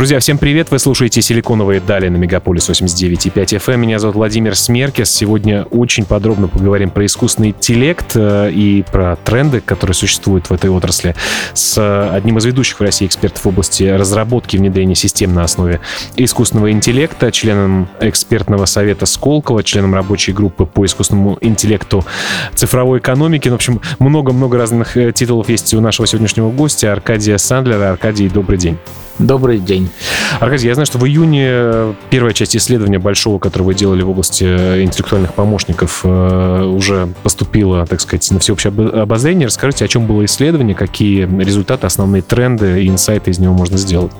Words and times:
Друзья, 0.00 0.18
всем 0.18 0.38
привет! 0.38 0.70
Вы 0.70 0.78
слушаете 0.78 1.20
«Силиконовые 1.20 1.78
дали» 1.78 2.08
на 2.08 2.16
Мегаполис 2.16 2.70
89.5 2.70 3.34
FM. 3.34 3.76
Меня 3.76 3.98
зовут 3.98 4.16
Владимир 4.16 4.56
Смеркес. 4.56 5.10
Сегодня 5.10 5.64
очень 5.64 6.06
подробно 6.06 6.48
поговорим 6.48 6.88
про 6.88 7.04
искусственный 7.04 7.50
интеллект 7.50 8.12
э, 8.14 8.50
и 8.50 8.82
про 8.90 9.16
тренды, 9.16 9.60
которые 9.60 9.92
существуют 9.92 10.48
в 10.48 10.54
этой 10.54 10.70
отрасли, 10.70 11.14
с 11.52 12.08
одним 12.14 12.38
из 12.38 12.46
ведущих 12.46 12.80
в 12.80 12.82
России 12.82 13.04
экспертов 13.04 13.44
в 13.44 13.48
области 13.48 13.82
разработки 13.82 14.56
и 14.56 14.58
внедрения 14.58 14.94
систем 14.94 15.34
на 15.34 15.44
основе 15.44 15.80
искусственного 16.16 16.72
интеллекта, 16.72 17.30
членом 17.30 17.86
экспертного 18.00 18.64
совета 18.64 19.04
Сколково, 19.04 19.62
членом 19.62 19.94
рабочей 19.94 20.32
группы 20.32 20.64
по 20.64 20.86
искусственному 20.86 21.36
интеллекту 21.42 22.06
цифровой 22.54 23.00
экономики. 23.00 23.48
Ну, 23.48 23.56
в 23.56 23.56
общем, 23.56 23.82
много-много 23.98 24.56
разных 24.56 24.96
э, 24.96 25.12
титулов 25.12 25.50
есть 25.50 25.74
у 25.74 25.80
нашего 25.82 26.06
сегодняшнего 26.06 26.50
гостя 26.50 26.90
Аркадия 26.90 27.36
Сандлера. 27.36 27.90
Аркадий, 27.90 28.30
добрый 28.30 28.56
день. 28.56 28.78
Добрый 29.20 29.58
день. 29.58 29.90
Аркадий, 30.40 30.66
я 30.66 30.74
знаю, 30.74 30.86
что 30.86 30.96
в 30.98 31.06
июне 31.06 31.94
первая 32.08 32.32
часть 32.32 32.56
исследования 32.56 32.98
большого, 32.98 33.38
которое 33.38 33.64
вы 33.64 33.74
делали 33.74 34.00
в 34.02 34.08
области 34.08 34.44
интеллектуальных 34.82 35.34
помощников, 35.34 36.00
э, 36.04 36.62
уже 36.64 37.06
поступила, 37.22 37.86
так 37.86 38.00
сказать, 38.00 38.30
на 38.30 38.38
всеобщее 38.38 38.72
обозрение. 38.72 39.46
Расскажите, 39.46 39.84
о 39.84 39.88
чем 39.88 40.06
было 40.06 40.24
исследование, 40.24 40.74
какие 40.74 41.28
результаты, 41.42 41.86
основные 41.86 42.22
тренды 42.22 42.82
и 42.82 42.88
инсайты 42.88 43.30
из 43.30 43.38
него 43.38 43.52
можно 43.52 43.76
сделать? 43.76 44.12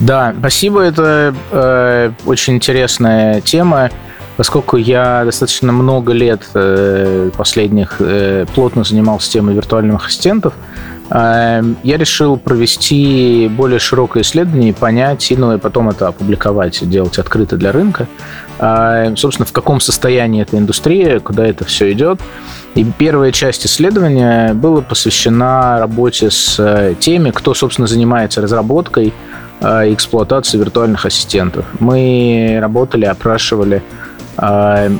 Да, 0.00 0.34
спасибо. 0.38 0.80
Это 0.80 1.34
э, 1.52 2.12
очень 2.24 2.54
интересная 2.54 3.42
тема, 3.42 3.90
поскольку 4.38 4.78
я 4.78 5.22
достаточно 5.26 5.70
много 5.70 6.12
лет 6.12 6.48
э, 6.54 7.30
последних 7.36 7.96
э, 7.98 8.46
плотно 8.54 8.84
занимался 8.84 9.30
темой 9.30 9.54
виртуальных 9.54 10.06
ассистентов. 10.06 10.54
Я 11.10 11.62
решил 11.84 12.38
провести 12.38 13.50
более 13.54 13.78
широкое 13.78 14.22
исследование 14.22 14.70
и 14.70 14.72
понять, 14.72 15.32
ну 15.36 15.54
и 15.54 15.58
потом 15.58 15.90
это 15.90 16.08
опубликовать, 16.08 16.88
делать 16.88 17.18
открыто 17.18 17.56
для 17.56 17.72
рынка. 17.72 18.08
Эм, 18.58 19.16
собственно, 19.16 19.46
в 19.46 19.52
каком 19.52 19.80
состоянии 19.80 20.42
эта 20.42 20.56
индустрия, 20.56 21.18
куда 21.18 21.44
это 21.44 21.64
все 21.64 21.92
идет. 21.92 22.20
И 22.74 22.84
первая 22.84 23.32
часть 23.32 23.66
исследования 23.66 24.54
была 24.54 24.80
посвящена 24.80 25.78
работе 25.78 26.30
с 26.30 26.56
э, 26.58 26.94
теми, 26.98 27.30
кто, 27.30 27.54
собственно, 27.54 27.88
занимается 27.88 28.40
разработкой 28.40 29.12
э, 29.60 29.88
и 29.88 29.94
эксплуатацией 29.94 30.62
виртуальных 30.62 31.04
ассистентов. 31.04 31.64
Мы 31.80 32.58
работали, 32.60 33.04
опрашивали, 33.06 33.82
э, 34.38 34.90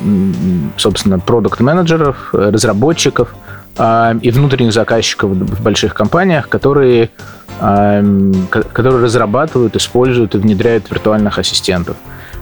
собственно, 0.77 1.21
продукт-менеджеров, 1.21 2.31
разработчиков, 2.33 3.35
и 3.77 4.31
внутренних 4.31 4.73
заказчиков 4.73 5.31
в 5.31 5.63
больших 5.63 5.95
компаниях, 5.95 6.49
которые, 6.49 7.11
которые 7.59 9.03
разрабатывают, 9.03 9.77
используют 9.77 10.35
и 10.35 10.39
внедряют 10.39 10.91
виртуальных 10.91 11.39
ассистентов. 11.39 11.97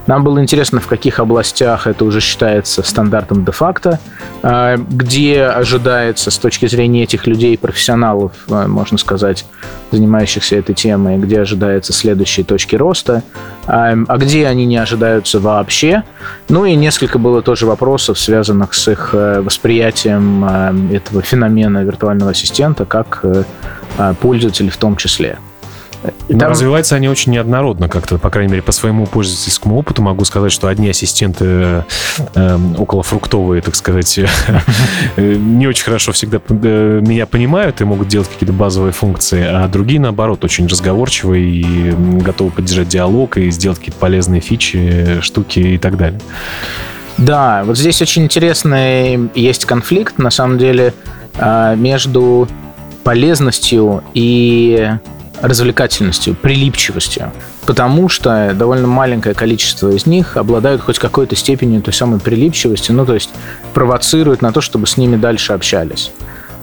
Нам 0.07 0.25
было 0.25 0.41
интересно, 0.41 0.81
в 0.81 0.89
каких 0.89 1.21
областях 1.21 1.87
это 1.87 2.05
уже 2.05 2.21
считается 2.21 2.83
стандартом 2.83 3.45
де-факто, 3.45 4.01
а, 4.43 4.77
где 4.77 5.45
ожидается 5.45 6.31
с 6.31 6.39
точки 6.39 6.67
зрения 6.67 7.05
этих 7.05 7.27
людей, 7.27 7.57
профессионалов, 7.57 8.33
а, 8.51 8.67
можно 8.67 8.99
сказать, 8.99 9.45
занимающихся 9.93 10.57
этой 10.57 10.75
темой, 10.75 11.19
где 11.19 11.41
ожидаются 11.41 11.93
следующие 11.93 12.45
точки 12.45 12.75
роста, 12.75 13.23
а, 13.67 13.93
а 14.09 14.19
где 14.19 14.49
они 14.49 14.67
не 14.67 14.77
ожидаются 14.77 15.39
вообще. 15.39 16.03
Ну 16.49 16.65
и 16.65 16.75
несколько 16.75 17.19
было 17.19 17.41
тоже 17.41 17.67
вопросов, 17.67 18.19
связанных 18.19 18.75
с 18.75 18.89
их 18.89 19.11
э, 19.13 19.41
восприятием 19.41 20.45
этого 20.93 21.23
феномена 21.23 21.85
виртуального 21.85 22.33
ассистента 22.33 22.85
как 22.85 23.21
э, 23.23 23.45
пользователей 24.21 24.71
в 24.71 24.77
том 24.77 24.97
числе. 24.97 25.39
Но 26.29 26.39
там... 26.39 26.51
развиваются 26.51 26.97
они 26.97 27.09
очень 27.09 27.33
неоднородно 27.33 27.89
как-то, 27.89 28.19
по 28.19 28.31
крайней 28.31 28.51
мере, 28.51 28.63
по 28.63 28.73
своему 28.73 29.07
пользовательскому 29.07 29.77
опыту 29.77 30.03
могу 30.03 30.25
сказать, 30.25 30.51
что 30.51 30.69
одни 30.69 30.89
ассистенты 30.89 31.45
э, 31.45 31.83
эм, 32.35 32.81
около 32.81 33.03
фруктовые, 33.03 33.63
так 33.63 33.75
сказать, 33.77 34.19
э, 34.19 34.27
не 35.17 35.67
очень 35.67 35.85
хорошо 35.85 36.13
всегда 36.13 36.41
э, 36.49 37.01
меня 37.03 37.27
понимают 37.27 37.81
и 37.81 37.85
могут 37.85 38.09
делать 38.09 38.29
какие-то 38.29 38.53
базовые 38.53 38.93
функции, 38.93 39.45
а 39.47 39.69
другие, 39.69 40.01
наоборот, 40.01 40.45
очень 40.45 40.67
разговорчивые 40.67 41.47
и 41.47 41.91
готовы 41.93 42.51
поддержать 42.51 42.89
диалог 42.89 43.37
и 43.37 43.51
сделать 43.51 43.79
какие-то 43.79 43.99
полезные 43.99 44.41
фичи, 44.41 45.21
штуки 45.21 45.61
и 45.61 45.79
так 45.79 45.97
далее. 45.97 46.21
Да, 47.19 47.63
вот 47.65 47.79
здесь 47.79 48.01
очень 48.03 48.25
интересный 48.25 49.31
есть 49.35 49.65
конфликт, 49.65 50.19
на 50.19 50.31
самом 50.31 50.59
деле, 50.59 50.95
э, 51.37 51.77
между 51.77 52.49
полезностью 53.05 54.03
и 54.15 54.91
развлекательностью, 55.43 56.35
прилипчивостью. 56.35 57.33
Потому 57.67 58.09
что 58.09 58.53
довольно 58.55 58.87
маленькое 58.87 59.35
количество 59.35 59.91
из 59.91 60.07
них 60.07 60.37
обладают 60.37 60.81
хоть 60.81 60.99
какой-то 60.99 61.37
степенью 61.37 61.83
той 61.83 61.93
самой 61.93 62.21
прилипчивости, 62.21 62.93
ну, 62.93 63.05
то 63.05 63.15
есть 63.15 63.31
провоцируют 63.75 64.41
на 64.41 64.53
то, 64.53 64.61
чтобы 64.61 64.87
с 64.87 64.97
ними 64.97 65.17
дальше 65.17 65.53
общались. 65.53 66.13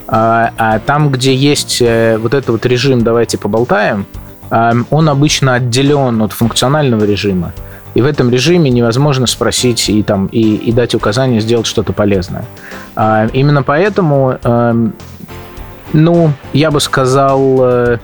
А, 0.08 0.54
а 0.58 0.80
там, 0.80 1.12
где 1.12 1.36
есть 1.36 1.82
э, 1.82 2.18
вот 2.18 2.34
этот 2.34 2.50
вот 2.50 2.66
режим 2.66 3.04
«давайте 3.04 3.38
поболтаем», 3.38 4.08
а, 4.50 4.74
он 4.90 5.10
обычно 5.10 5.54
отделен 5.56 6.22
от 6.22 6.34
функционального 6.34 7.04
режима. 7.04 7.54
И 7.94 8.02
в 8.02 8.06
этом 8.06 8.30
режиме 8.30 8.70
невозможно 8.70 9.28
спросить 9.28 9.90
и, 9.90 10.02
там, 10.04 10.28
и, 10.28 10.56
и 10.56 10.72
дать 10.72 10.96
указание 10.96 11.42
сделать 11.42 11.68
что-то 11.68 11.92
полезное. 11.94 12.46
А, 12.96 13.28
именно 13.34 13.62
поэтому, 13.62 14.38
эм, 14.44 14.94
ну, 15.94 16.32
я 16.54 16.72
бы 16.72 16.80
сказал, 16.80 17.58
э, 17.62 17.98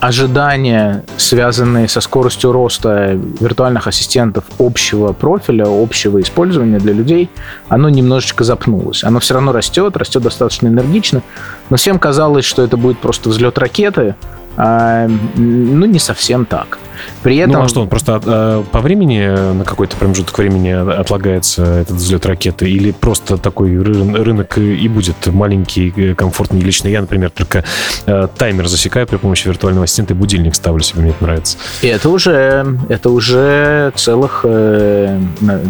ожидания, 0.00 1.04
связанные 1.16 1.86
со 1.88 2.00
скоростью 2.00 2.52
роста 2.52 3.18
виртуальных 3.40 3.86
ассистентов 3.86 4.44
общего 4.58 5.12
профиля, 5.12 5.66
общего 5.68 6.20
использования 6.20 6.78
для 6.78 6.92
людей, 6.92 7.30
оно 7.68 7.88
немножечко 7.88 8.42
запнулось. 8.44 9.04
Оно 9.04 9.20
все 9.20 9.34
равно 9.34 9.52
растет, 9.52 9.96
растет 9.96 10.22
достаточно 10.22 10.68
энергично, 10.68 11.22
но 11.68 11.76
всем 11.76 11.98
казалось, 11.98 12.44
что 12.44 12.62
это 12.62 12.76
будет 12.76 12.98
просто 12.98 13.28
взлет 13.28 13.58
ракеты, 13.58 14.14
а, 14.56 15.08
ну, 15.36 15.86
не 15.86 15.98
совсем 15.98 16.44
так. 16.44 16.78
При 17.22 17.36
этом... 17.36 17.52
Ну, 17.52 17.62
а 17.62 17.68
что, 17.68 17.80
он 17.80 17.88
просто 17.88 18.20
а, 18.24 18.62
по 18.64 18.80
времени, 18.80 19.54
на 19.54 19.64
какой-то 19.64 19.96
промежуток 19.96 20.36
времени 20.38 20.70
отлагается 20.70 21.64
этот 21.64 21.96
взлет 21.96 22.26
ракеты? 22.26 22.70
Или 22.70 22.92
просто 22.92 23.38
такой 23.38 23.78
рынок 23.78 24.58
и 24.58 24.88
будет 24.88 25.26
маленький, 25.26 26.14
комфортный? 26.14 26.60
Лично 26.60 26.88
я, 26.88 27.00
например, 27.00 27.30
только 27.30 27.64
а, 28.06 28.26
таймер 28.26 28.68
засекаю 28.68 29.06
при 29.06 29.16
помощи 29.16 29.48
виртуального 29.48 29.84
ассистента 29.84 30.14
и 30.14 30.16
будильник 30.16 30.54
ставлю 30.54 30.82
себе, 30.82 31.02
мне 31.02 31.10
это 31.10 31.24
нравится. 31.24 31.56
И 31.82 31.86
это 31.86 32.08
уже, 32.08 32.78
это 32.88 33.10
уже 33.10 33.92
целых, 33.94 34.44
э, 34.44 35.18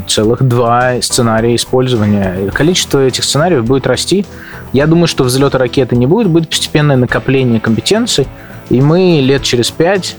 целых 0.07 0.43
два 0.43 1.01
сценария 1.01 1.55
использования. 1.55 2.51
Количество 2.53 3.05
этих 3.05 3.25
сценариев 3.25 3.65
будет 3.65 3.87
расти. 3.87 4.27
Я 4.73 4.87
думаю, 4.87 5.07
что 5.07 5.25
взлета 5.25 5.59
ракеты 5.59 5.97
не 5.97 6.07
будет, 6.07 6.29
будет 6.29 6.49
постепенное 6.49 6.97
накопление 6.97 7.61
компетенций, 7.61 8.27
и 8.71 8.81
мы 8.81 9.21
лет 9.21 9.43
через 9.43 9.71
пять 9.71 10.17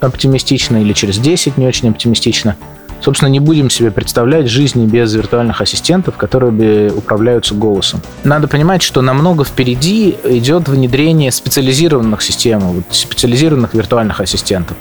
оптимистично 0.00 0.76
или 0.76 0.92
через 0.92 1.18
10 1.18 1.56
не 1.56 1.66
очень 1.66 1.88
оптимистично, 1.88 2.56
собственно, 3.00 3.28
не 3.28 3.40
будем 3.40 3.70
себе 3.70 3.90
представлять 3.90 4.48
жизни 4.48 4.86
без 4.86 5.12
виртуальных 5.14 5.60
ассистентов, 5.60 6.16
которые 6.16 6.52
бы 6.52 6.92
управляются 6.94 7.54
голосом. 7.54 8.00
Надо 8.22 8.46
понимать, 8.46 8.82
что 8.82 9.02
намного 9.02 9.44
впереди 9.44 10.16
идет 10.24 10.68
внедрение 10.68 11.32
специализированных 11.32 12.22
систем, 12.22 12.84
специализированных 12.90 13.74
виртуальных 13.74 14.20
ассистентов. 14.20 14.76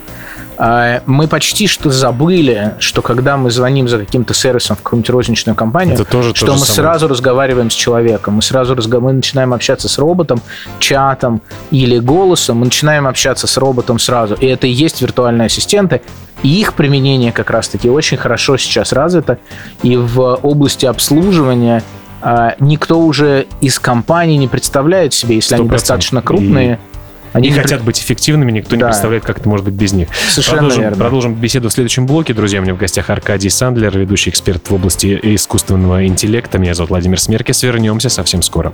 А, 0.57 1.01
мы 1.05 1.27
почти 1.27 1.67
что 1.67 1.89
забыли, 1.89 2.75
что 2.79 3.01
когда 3.01 3.37
мы 3.37 3.49
звоним 3.51 3.87
за 3.87 3.99
каким-то 3.99 4.33
сервисом 4.33 4.75
в 4.75 4.81
какую-нибудь 4.81 5.09
розничную 5.09 5.55
компанию, 5.55 5.95
Это 5.95 6.05
тоже 6.05 6.35
что 6.35 6.47
то 6.47 6.51
мы 6.53 6.59
самое. 6.59 6.75
сразу 6.75 7.07
разговариваем 7.07 7.69
с 7.69 7.73
человеком, 7.73 8.35
мы 8.35 8.41
сразу 8.41 8.75
разго... 8.75 8.99
мы 8.99 9.13
начинаем 9.13 9.53
общаться 9.53 9.89
с 9.89 9.97
роботом, 9.97 10.41
чатом 10.79 11.41
или 11.71 11.97
голосом, 11.99 12.57
мы 12.57 12.65
начинаем 12.65 13.07
общаться 13.07 13.47
с 13.47 13.57
роботом 13.57 13.99
сразу. 13.99 14.35
И 14.35 14.45
это 14.45 14.67
и 14.67 14.71
есть 14.71 15.01
виртуальные 15.01 15.47
ассистенты, 15.47 16.01
и 16.43 16.59
их 16.59 16.73
применение 16.73 17.31
как 17.31 17.49
раз-таки 17.49 17.89
очень 17.89 18.17
хорошо 18.17 18.57
сейчас 18.57 18.91
развито. 18.91 19.39
И 19.81 19.95
в 19.95 20.39
области 20.43 20.85
обслуживания 20.85 21.83
а, 22.21 22.55
никто 22.59 22.99
уже 22.99 23.47
из 23.59 23.79
компаний 23.79 24.37
не 24.37 24.47
представляет 24.47 25.13
себе, 25.13 25.35
если 25.35 25.57
100%. 25.57 25.59
они 25.59 25.69
достаточно 25.69 26.21
крупные. 26.21 26.73
И 26.73 26.92
они 27.33 27.49
не 27.49 27.55
хотят 27.55 27.83
быть 27.83 27.99
эффективными, 27.99 28.51
никто 28.51 28.71
да. 28.71 28.77
не 28.77 28.83
представляет, 28.83 29.25
как 29.25 29.39
это 29.39 29.49
может 29.49 29.65
быть 29.65 29.73
без 29.73 29.91
них. 29.91 30.09
Совершенно 30.29 30.59
продолжим, 30.59 30.81
верно. 30.81 30.97
Продолжим 30.97 31.33
беседу 31.33 31.69
в 31.69 31.73
следующем 31.73 32.05
блоке. 32.05 32.33
Друзья, 32.33 32.59
у 32.59 32.63
меня 32.63 32.75
в 32.75 32.77
гостях 32.77 33.09
Аркадий 33.09 33.49
Сандлер, 33.49 33.97
ведущий 33.97 34.29
эксперт 34.29 34.69
в 34.69 34.73
области 34.73 35.19
искусственного 35.21 36.05
интеллекта. 36.05 36.59
Меня 36.59 36.75
зовут 36.75 36.91
Владимир 36.91 37.19
Смеркис. 37.19 37.63
Вернемся 37.63 38.09
совсем 38.09 38.43
скоро. 38.43 38.73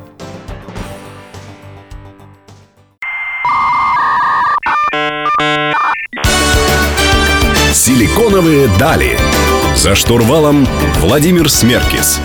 Силиконовые 7.74 8.68
дали. 8.78 9.18
За 9.76 9.96
штурвалом 9.96 10.68
Владимир 11.00 11.50
Смеркис. 11.50 12.20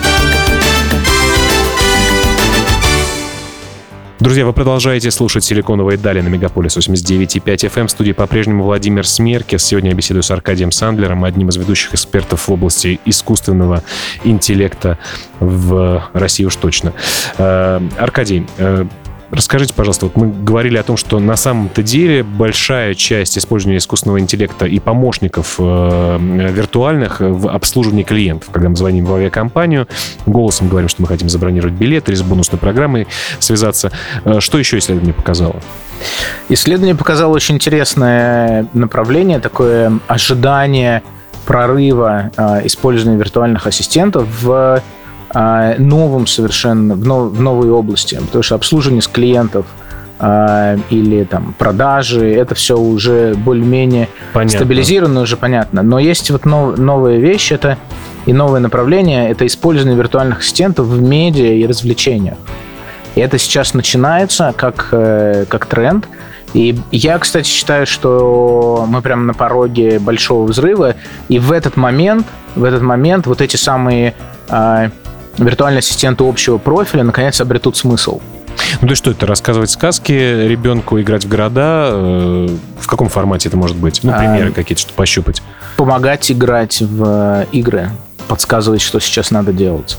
Друзья, 4.17 4.45
вы 4.45 4.53
продолжаете 4.53 5.11
слушать 5.11 5.43
«Силиконовые 5.43 5.97
дали» 5.97 6.21
на 6.21 6.29
Мегаполис 6.29 6.77
89.5 6.77 7.43
FM. 7.43 7.87
В 7.87 7.91
студии 7.91 8.13
по-прежнему 8.13 8.63
Владимир 8.63 9.05
Смеркис. 9.05 9.61
Сегодня 9.61 9.89
я 9.89 9.95
беседую 9.95 10.23
с 10.23 10.31
Аркадием 10.31 10.71
Сандлером, 10.71 11.25
одним 11.25 11.49
из 11.49 11.57
ведущих 11.57 11.93
экспертов 11.93 12.47
в 12.47 12.51
области 12.53 13.01
искусственного 13.03 13.83
интеллекта 14.23 14.97
в 15.41 16.07
России 16.13 16.45
уж 16.45 16.55
точно. 16.55 16.93
Э, 17.37 17.81
Аркадий, 17.97 18.47
э, 18.57 18.85
Расскажите, 19.35 19.73
пожалуйста, 19.73 20.05
вот 20.05 20.15
мы 20.15 20.27
говорили 20.27 20.77
о 20.77 20.83
том, 20.83 20.95
что 20.95 21.19
на 21.19 21.35
самом-то 21.35 21.83
деле 21.83 22.23
большая 22.23 22.93
часть 22.93 23.37
использования 23.37 23.79
искусственного 23.79 24.21
интеллекта 24.21 24.65
и 24.65 24.79
помощников 24.79 25.55
э, 25.59 26.17
виртуальных 26.19 27.19
в 27.19 27.49
обслуживании 27.49 28.03
клиентов. 28.03 28.49
Когда 28.51 28.69
мы 28.69 28.77
звоним 28.77 29.03
в 29.03 29.13
авиакомпанию, 29.13 29.89
голосом 30.25 30.69
говорим, 30.69 30.87
что 30.87 31.01
мы 31.01 31.09
хотим 31.09 31.27
забронировать 31.27 31.73
билет 31.73 32.07
или 32.07 32.15
с 32.15 32.21
бонусной 32.21 32.59
программой 32.59 33.07
связаться. 33.39 33.91
Э, 34.23 34.39
что 34.39 34.57
еще 34.57 34.77
исследование 34.77 35.13
показало? 35.13 35.57
Исследование 36.47 36.95
показало 36.95 37.33
очень 37.33 37.55
интересное 37.55 38.67
направление, 38.71 39.39
такое 39.39 39.99
ожидание 40.07 41.03
прорыва 41.45 42.31
э, 42.37 42.61
использования 42.67 43.17
виртуальных 43.17 43.67
ассистентов 43.67 44.29
в 44.41 44.81
новым 45.77 46.27
совершенно, 46.27 46.95
в, 46.95 47.05
нов, 47.05 47.31
в 47.33 47.41
новой 47.41 47.69
области, 47.69 48.15
потому 48.15 48.41
что 48.41 48.55
обслуживание 48.55 49.01
с 49.01 49.07
клиентов 49.07 49.65
а, 50.17 50.77
или 50.89 51.25
там 51.25 51.53
продажи, 51.57 52.31
это 52.31 52.55
все 52.55 52.77
уже 52.77 53.35
более-менее 53.35 54.07
понятно. 54.31 54.59
стабилизировано, 54.59 55.21
уже 55.21 55.35
понятно. 55.35 55.81
Но 55.83 55.99
есть 55.99 56.31
вот 56.31 56.45
нов, 56.45 56.77
новая 56.77 57.17
вещь, 57.17 57.51
это 57.51 57.77
и 58.25 58.31
новое 58.31 58.61
направление, 58.61 59.29
это 59.29 59.45
использование 59.45 59.97
виртуальных 59.97 60.39
ассистентов 60.39 60.87
в 60.87 61.01
медиа 61.01 61.53
и 61.53 61.65
развлечениях. 61.67 62.37
И 63.15 63.19
это 63.19 63.37
сейчас 63.37 63.73
начинается 63.73 64.53
как, 64.55 64.89
э, 64.91 65.45
как 65.49 65.65
тренд. 65.65 66.07
И 66.53 66.77
я, 66.91 67.19
кстати, 67.19 67.47
считаю, 67.49 67.85
что 67.85 68.85
мы 68.87 69.01
прямо 69.01 69.23
на 69.23 69.33
пороге 69.33 69.99
большого 69.99 70.45
взрыва. 70.45 70.95
И 71.27 71.39
в 71.39 71.51
этот 71.51 71.75
момент, 71.75 72.25
в 72.55 72.63
этот 72.63 72.81
момент 72.81 73.27
вот 73.27 73.41
эти 73.41 73.57
самые 73.57 74.15
а, 74.47 74.89
виртуальные 75.37 75.79
ассистенты 75.79 76.23
общего 76.23 76.57
профиля 76.57 77.03
наконец 77.03 77.39
обретут 77.41 77.77
смысл. 77.77 78.21
Ну, 78.81 78.87
то 78.87 78.91
есть 78.91 78.97
что 78.97 79.11
это, 79.11 79.25
рассказывать 79.25 79.69
сказки 79.69 80.11
ребенку, 80.11 80.99
играть 80.99 81.25
в 81.25 81.29
города? 81.29 81.89
Э, 81.91 82.47
в 82.79 82.87
каком 82.87 83.09
формате 83.09 83.49
это 83.49 83.57
может 83.57 83.77
быть? 83.77 84.01
Ну, 84.03 84.11
а, 84.13 84.17
примеры 84.17 84.49
а, 84.49 84.51
какие-то, 84.51 84.81
что 84.81 84.93
пощупать. 84.93 85.41
Помогать 85.77 86.31
играть 86.31 86.81
в 86.81 87.45
игры, 87.51 87.89
подсказывать, 88.27 88.81
что 88.81 88.99
сейчас 88.99 89.31
надо 89.31 89.51
делать. 89.51 89.97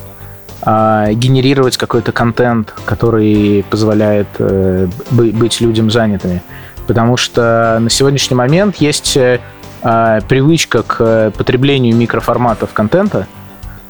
А, 0.63 1.13
генерировать 1.13 1.77
какой-то 1.77 2.13
контент, 2.13 2.73
который 2.87 3.65
позволяет 3.69 4.29
э, 4.39 4.89
быть 5.11 5.61
людям 5.61 5.91
занятыми. 5.91 6.43
Потому 6.87 7.17
что 7.17 7.79
на 7.81 7.91
сегодняшний 7.91 8.37
момент 8.37 8.77
есть 8.77 9.17
э, 9.17 9.41
а, 9.83 10.21
привычка 10.23 10.83
к 10.83 11.33
потреблению 11.37 11.95
микроформатов 11.95 12.73
контента– 12.73 13.27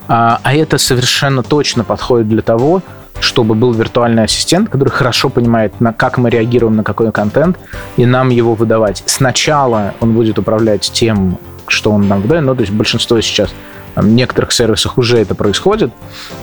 а, 0.08 0.40
а 0.42 0.54
это 0.54 0.78
совершенно 0.78 1.42
точно 1.42 1.84
подходит 1.84 2.28
для 2.28 2.42
того, 2.42 2.82
чтобы 3.20 3.54
был 3.54 3.72
виртуальный 3.72 4.24
ассистент, 4.24 4.68
который 4.68 4.90
хорошо 4.90 5.28
понимает, 5.28 5.80
на 5.80 5.92
как 5.92 6.18
мы 6.18 6.30
реагируем 6.30 6.76
на 6.76 6.84
какой 6.84 7.10
контент, 7.12 7.58
и 7.96 8.06
нам 8.06 8.28
его 8.28 8.54
выдавать. 8.54 9.02
Сначала 9.06 9.94
он 10.00 10.12
будет 10.12 10.38
управлять 10.38 10.90
тем, 10.92 11.38
что 11.66 11.90
он 11.90 12.08
нам 12.08 12.22
выдает, 12.22 12.44
ну, 12.44 12.54
то 12.54 12.60
есть 12.60 12.72
большинство 12.72 13.20
сейчас 13.20 13.52
в 13.94 14.06
некоторых 14.06 14.52
сервисах 14.52 14.98
уже 14.98 15.18
это 15.18 15.34
происходит, 15.34 15.90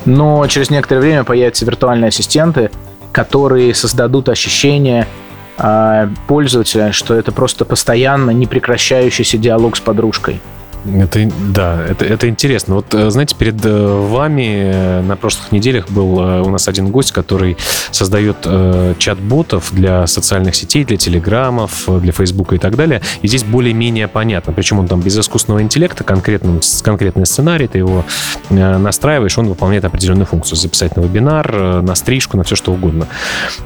но 0.06 0.46
через 0.48 0.70
некоторое 0.70 1.02
время 1.02 1.24
появятся 1.24 1.66
виртуальные 1.66 2.10
ассистенты, 2.10 2.72
которые 3.12 3.76
создадут 3.76 4.28
ощущение 4.28 5.08
э, 5.60 6.10
пользователя, 6.28 6.92
что 6.92 7.14
это 7.14 7.32
просто 7.32 7.64
постоянно 7.64 8.32
непрекращающийся 8.32 9.38
диалог 9.38 9.78
с 9.78 9.80
подружкой. 9.80 10.42
Это, 10.86 11.30
да, 11.54 11.82
это, 11.88 12.06
это 12.06 12.28
интересно. 12.28 12.76
Вот, 12.76 12.94
э, 12.94 13.10
знаете, 13.10 13.36
перед 13.36 13.64
э, 13.66 14.08
вами 14.10 14.72
э, 14.74 15.02
на 15.02 15.16
прошлых 15.16 15.52
неделях 15.54 15.90
был 15.90 16.16
у 16.16 16.50
нас 16.50 16.68
один 16.68 16.90
гость, 16.90 17.14
который 17.14 17.56
создает 17.92 18.38
э, 18.46 18.96
чат-ботов 18.98 19.70
для 19.72 20.06
социальных 20.08 20.56
сетей, 20.56 20.84
для 20.84 20.98
телеграммов, 20.98 21.88
для 21.88 22.12
фейсбука 22.12 22.56
и 22.56 22.58
так 22.58 22.76
далее. 22.76 23.02
И 23.22 23.28
здесь 23.28 23.44
более-менее 23.44 24.08
понятно. 24.10 24.52
Причем 24.52 24.80
он 24.80 24.88
там 24.88 25.00
без 25.00 25.18
искусственного 25.18 25.62
интеллекта, 25.62 26.04
конкретным, 26.04 26.60
конкретный 26.84 27.26
сценарий, 27.26 27.68
ты 27.68 27.78
его 27.78 28.04
э, 28.50 28.78
настраиваешь, 28.78 29.38
он 29.38 29.48
выполняет 29.48 29.86
определенную 29.86 30.26
функцию. 30.26 30.58
Записать 30.58 30.98
на 30.98 31.02
вебинар, 31.02 31.82
на 31.82 31.96
стрижку, 31.96 32.36
на 32.36 32.44
все 32.44 32.56
что 32.56 32.74
угодно. 32.74 33.08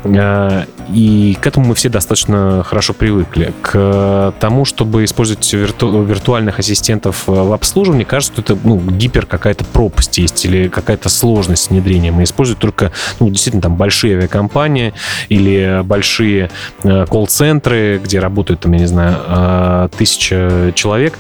Э, 0.04 0.66
и 0.94 1.36
к 1.42 1.48
этому 1.48 1.68
мы 1.68 1.76
все 1.76 1.90
достаточно 1.90 2.64
хорошо 2.64 2.94
привыкли. 2.94 3.54
К 3.62 4.34
тому, 4.40 4.66
чтобы 4.66 5.04
использовать 5.04 5.52
вирту- 5.54 6.04
виртуальных 6.06 6.60
ассистентов 6.60 7.07
клиентов 7.08 7.24
э, 7.28 7.32
в 7.32 7.54
обслуживании, 7.54 8.04
кажется, 8.04 8.34
что 8.34 8.54
это 8.54 8.62
ну, 8.64 8.78
гипер 8.80 9.26
какая-то 9.26 9.66
пропасть 9.66 10.18
есть 10.18 10.46
или 10.46 10.68
какая-то 10.68 11.10
сложность 11.10 11.64
с 11.64 11.70
внедрением. 11.70 12.20
И 12.20 12.24
используют 12.24 12.60
только 12.60 12.92
ну, 13.20 13.30
действительно 13.30 13.62
там 13.62 13.76
большие 13.76 14.18
авиакомпании 14.18 14.94
или 15.30 15.82
большие 15.84 16.50
э, 16.84 17.06
колл-центры, 17.06 18.00
где 18.04 18.20
работают, 18.20 18.62
там, 18.62 18.74
я 18.74 18.80
не 18.80 18.88
знаю, 18.88 19.18
э, 19.28 19.90
тысяча 19.98 20.72
человек. 20.76 21.18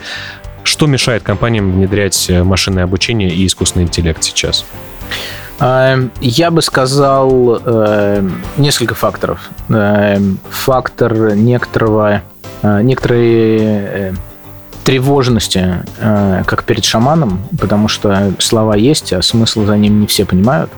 Что 0.63 0.85
мешает 0.87 1.23
компаниям 1.23 1.71
внедрять 1.71 2.29
машинное 2.29 2.83
обучение 2.83 3.29
и 3.29 3.45
искусственный 3.45 3.85
интеллект 3.85 4.21
сейчас? 4.21 4.65
Я 5.59 6.51
бы 6.51 6.61
сказал 6.61 7.59
э, 7.65 8.29
несколько 8.57 8.93
факторов. 8.93 9.49
Э, 9.69 10.19
фактор 10.51 11.35
некоторого, 11.35 12.21
э, 12.61 12.81
некоторые 12.83 14.13
тревожности, 14.87 15.83
э, 15.99 16.43
как 16.45 16.63
перед 16.63 16.85
шаманом, 16.85 17.41
потому 17.59 17.89
что 17.89 18.31
слова 18.39 18.77
есть, 18.77 19.11
а 19.11 19.21
смысл 19.21 19.65
за 19.65 19.75
ним 19.75 19.99
не 19.99 20.07
все 20.07 20.23
понимают. 20.23 20.69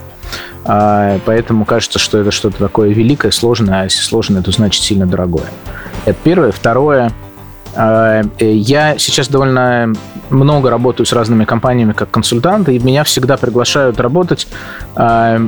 А, 0.65 1.19
поэтому 1.25 1.63
кажется, 1.63 1.99
что 1.99 2.17
это 2.17 2.31
что-то 2.31 2.57
такое 2.57 2.89
великое, 2.89 3.29
сложное, 3.29 3.81
а 3.81 3.83
если 3.83 4.01
сложное, 4.01 4.41
то 4.41 4.49
значит 4.49 4.81
сильно 4.81 5.05
дорогое. 5.05 5.45
Это 6.05 6.17
первое. 6.23 6.51
Второе– 6.51 7.11
э, 7.75 8.23
я 8.39 8.97
сейчас 8.97 9.27
довольно 9.27 9.93
много 10.29 10.69
работаю 10.69 11.05
с 11.05 11.13
разными 11.13 11.45
компаниями 11.45 11.93
как 11.93 12.11
консультант, 12.11 12.69
и 12.69 12.79
меня 12.79 13.03
всегда 13.03 13.37
приглашают 13.37 13.99
работать, 13.99 14.47
а, 14.95 15.39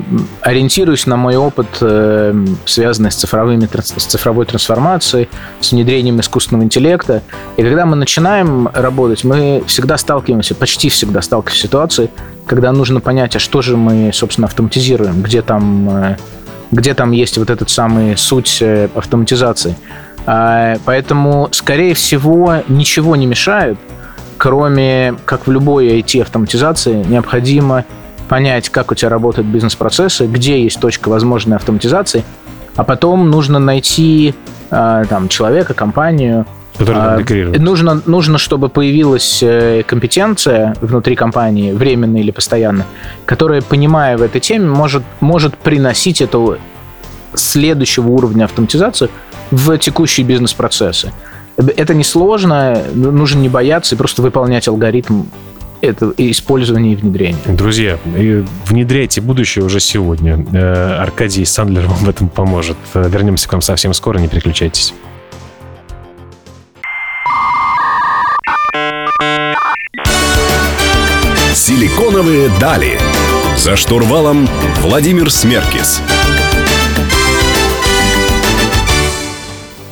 ориентируясь 0.42 1.06
на 1.06 1.18
мой 1.18 1.36
опыт, 1.36 1.68
э, 1.82 2.46
связанный 2.66 3.12
с, 3.12 3.16
цифровыми, 3.16 3.68
с 3.82 4.06
цифровой 4.06 4.46
трансформацией, 4.46 5.30
с 5.60 5.72
внедрением 5.72 6.20
искусственного 6.20 6.64
интеллекта. 6.64 7.22
И 7.58 7.64
когда 7.64 7.86
мы 7.86 7.96
начинаем 7.96 8.68
работать, 8.74 9.24
мы 9.24 9.64
всегда 9.68 9.98
сталкиваемся, 9.98 10.56
почти 10.56 10.90
всегда 10.90 11.22
сталкиваемся 11.22 11.60
с 11.60 11.62
ситуацией, 11.62 12.10
когда 12.46 12.72
нужно 12.72 13.00
понять, 13.00 13.36
а 13.36 13.40
что 13.40 13.62
же 13.62 13.78
мы, 13.78 14.12
собственно, 14.14 14.48
автоматизируем, 14.48 15.22
где 15.22 15.42
там, 15.42 15.90
э, 15.90 16.18
где 16.72 16.94
там 16.94 17.12
есть 17.12 17.38
вот 17.38 17.50
этот 17.50 17.70
самый 17.70 18.16
суть 18.18 18.64
автоматизации. 18.96 19.76
А, 20.26 20.78
поэтому, 20.86 21.50
скорее 21.52 21.94
всего, 21.94 22.58
ничего 22.68 23.16
не 23.16 23.26
мешает, 23.26 23.78
кроме, 24.42 25.14
как 25.26 25.46
в 25.46 25.52
любой 25.52 26.00
IT-автоматизации, 26.00 27.04
необходимо 27.04 27.86
понять, 28.28 28.70
как 28.70 28.92
у 28.92 28.96
тебя 28.96 29.10
работают 29.10 29.48
бизнес-процессы, 29.48 30.26
где 30.26 30.64
есть 30.64 30.80
точка 30.80 31.10
возможной 31.10 31.58
автоматизации, 31.58 32.24
а 32.76 32.84
потом 32.84 33.30
нужно 33.30 33.60
найти 33.60 34.34
а, 34.72 35.06
там, 35.06 35.30
человека, 35.30 35.76
компанию, 35.76 36.48
а, 36.80 37.60
нужно, 37.60 38.02
нужно, 38.08 38.40
чтобы 38.40 38.70
появилась 38.70 39.44
э, 39.44 39.84
компетенция 39.86 40.74
внутри 40.82 41.16
компании, 41.16 41.72
временная 41.72 42.22
или 42.22 42.32
постоянно, 42.32 42.88
которая, 43.26 43.62
понимая 43.62 44.18
в 44.18 44.24
этой 44.24 44.42
теме, 44.42 44.66
может, 44.66 45.04
может 45.20 45.56
приносить 45.56 46.20
эту 46.20 46.58
следующего 47.36 48.08
уровня 48.08 48.46
автоматизацию 48.46 49.12
в 49.52 49.78
текущие 49.78 50.26
бизнес-процессы. 50.26 51.12
Это 51.76 51.94
несложно, 51.94 52.84
нужно 52.94 53.40
не 53.40 53.50
бояться 53.50 53.96
и 53.96 53.98
просто 53.98 54.22
выполнять 54.22 54.68
алгоритм 54.68 55.24
это 55.82 56.14
использование 56.18 56.94
и 56.94 56.96
внедрение. 56.96 57.42
Друзья, 57.48 57.98
внедряйте 58.06 59.20
будущее 59.20 59.66
уже 59.66 59.80
сегодня. 59.80 60.46
Э, 60.54 60.98
Аркадий 61.00 61.44
Сандлер 61.44 61.88
вам 61.88 61.98
в 61.98 62.10
этом 62.10 62.30
поможет. 62.30 62.78
Вернемся 62.94 63.50
к 63.50 63.52
вам 63.52 63.62
совсем 63.62 63.94
скоро, 63.94 64.20
не 64.20 64.28
переключайтесь. 64.28 64.94
Силиконовые 71.54 72.50
дали. 72.60 72.98
За 73.58 73.76
штурвалом 73.76 74.48
Владимир 74.82 75.30
Смеркис. 75.30 76.02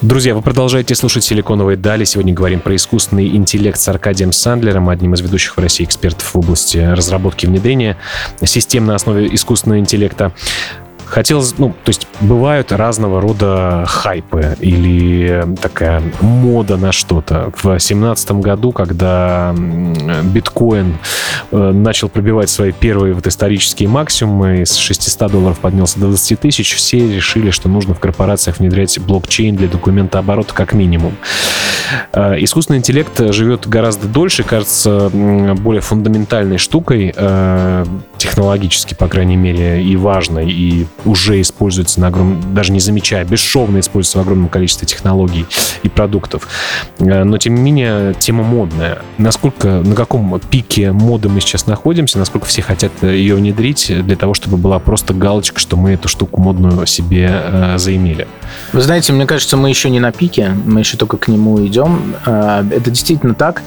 Друзья, 0.02 0.34
вы 0.34 0.42
продолжаете 0.42 0.96
слушать 0.96 1.26
«Силиконовые 1.26 1.76
дали». 1.76 2.06
Сегодня 2.06 2.34
говорим 2.34 2.62
про 2.62 2.74
искусственный 2.74 3.36
интеллект 3.36 3.78
с 3.78 3.86
Аркадием 3.90 4.32
Сандлером, 4.32 4.88
одним 4.88 5.14
из 5.14 5.20
ведущих 5.20 5.58
в 5.58 5.60
России 5.60 5.84
экспертов 5.84 6.34
в 6.34 6.38
области 6.38 6.78
разработки 6.78 7.44
и 7.44 7.50
внедрения 7.50 7.98
систем 8.46 8.86
на 8.86 8.96
основе 8.96 9.28
искусственного 9.36 9.80
интеллекта. 9.80 10.32
Хотелось, 11.10 11.56
ну, 11.58 11.70
то 11.84 11.90
есть 11.90 12.08
бывают 12.22 12.72
разного 12.72 13.20
рода 13.20 13.84
хайпы 13.88 14.56
или 14.60 15.44
такая 15.60 16.04
мода 16.22 16.78
на 16.78 16.92
что-то. 16.92 17.52
В 17.56 17.64
2017 17.64 18.32
году, 18.34 18.72
когда 18.72 19.56
биткоин 20.24 20.98
э, 21.52 21.72
начал 21.72 22.10
пробивать 22.10 22.50
свои 22.50 22.72
первые 22.72 23.16
вот 23.16 23.26
исторические 23.26 23.90
максимумы, 23.90 24.66
с 24.68 24.76
600 24.76 25.32
долларов 25.32 25.60
поднялся 25.60 26.00
до 26.00 26.08
20 26.08 26.40
тысяч, 26.40 26.76
все 26.76 27.16
решили, 27.16 27.50
что 27.50 27.70
нужно 27.70 27.96
в 27.96 28.00
корпорациях 28.00 28.60
внедрять 28.60 29.00
блокчейн 29.00 29.56
для 29.56 29.68
документа 29.68 30.20
оборота 30.20 30.54
как 30.54 30.74
минимум. 30.74 31.16
Э, 32.14 32.36
искусственный 32.38 32.78
интеллект 32.78 33.20
живет 33.34 33.68
гораздо 33.68 34.08
дольше, 34.08 34.44
кажется 34.44 35.10
более 35.10 35.82
фундаментальной 35.82 36.60
штукой, 36.60 37.14
э, 37.16 37.86
технологически, 38.18 38.94
по 38.94 39.08
крайней 39.08 39.38
мере, 39.38 39.82
и 39.82 39.96
важной, 39.96 40.52
и 40.52 40.86
уже 41.06 41.42
используется 41.42 42.00
на 42.00 42.08
огромном, 42.08 42.54
даже 42.54 42.72
не 42.72 42.80
замечая, 42.80 43.26
бесшовно 43.26 43.80
используется 43.80 44.20
в 44.20 44.22
огромном 44.22 44.50
количестве 44.50 44.88
технологий 44.88 45.46
и 45.84 45.90
продуктов. 45.90 46.48
Э, 47.00 47.24
но, 47.24 47.38
тем 47.38 47.56
не 47.56 47.62
менее, 47.62 48.14
тема 48.14 48.44
модная. 48.44 49.00
Насколько, 49.18 49.82
на 49.82 49.96
каком 49.96 50.40
пике 50.40 50.92
моды 50.92 51.30
мы 51.30 51.42
сейчас 51.42 51.68
находимся, 51.68 52.20
насколько 52.20 52.46
все 52.46 52.62
хотят 52.62 52.92
ее 53.02 53.36
внедрить 53.36 53.92
для 54.06 54.16
того, 54.16 54.34
чтобы 54.34 54.58
была 54.58 54.80
просто 54.80 55.14
галочка, 55.14 55.60
что 55.60 55.78
мы 55.78 55.92
эту 55.92 56.08
штуку 56.08 56.42
модную 56.42 56.86
себе 56.86 57.30
э, 57.32 57.78
заимели? 57.78 58.28
Вы 58.74 58.82
знаете, 58.82 59.14
мне 59.14 59.26
кажется, 59.26 59.58
мы 59.58 59.70
еще 59.70 59.90
не 59.90 60.00
на 60.00 60.12
пике, 60.12 60.52
мы 60.66 60.82
еще 60.82 60.98
только 60.98 61.18
к 61.18 61.28
нему 61.28 61.66
идем. 61.66 62.16
Э, 62.26 62.64
это 62.72 62.92
действительно 62.92 63.34
так. 63.34 63.62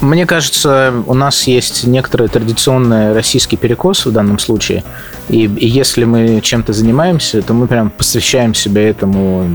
Мне 0.00 0.26
кажется, 0.26 0.92
у 1.06 1.14
нас 1.14 1.46
есть 1.46 1.86
некоторый 1.86 2.28
традиционный 2.28 3.12
российский 3.12 3.56
перекос 3.56 4.06
в 4.06 4.12
данном 4.12 4.38
случае. 4.38 4.84
И, 5.28 5.44
и 5.44 5.66
если 5.66 6.04
мы 6.04 6.40
чем-то 6.40 6.72
занимаемся, 6.72 7.42
то 7.42 7.54
мы 7.54 7.66
прям 7.66 7.90
посвящаем 7.90 8.54
себя 8.54 8.88
этому 8.88 9.46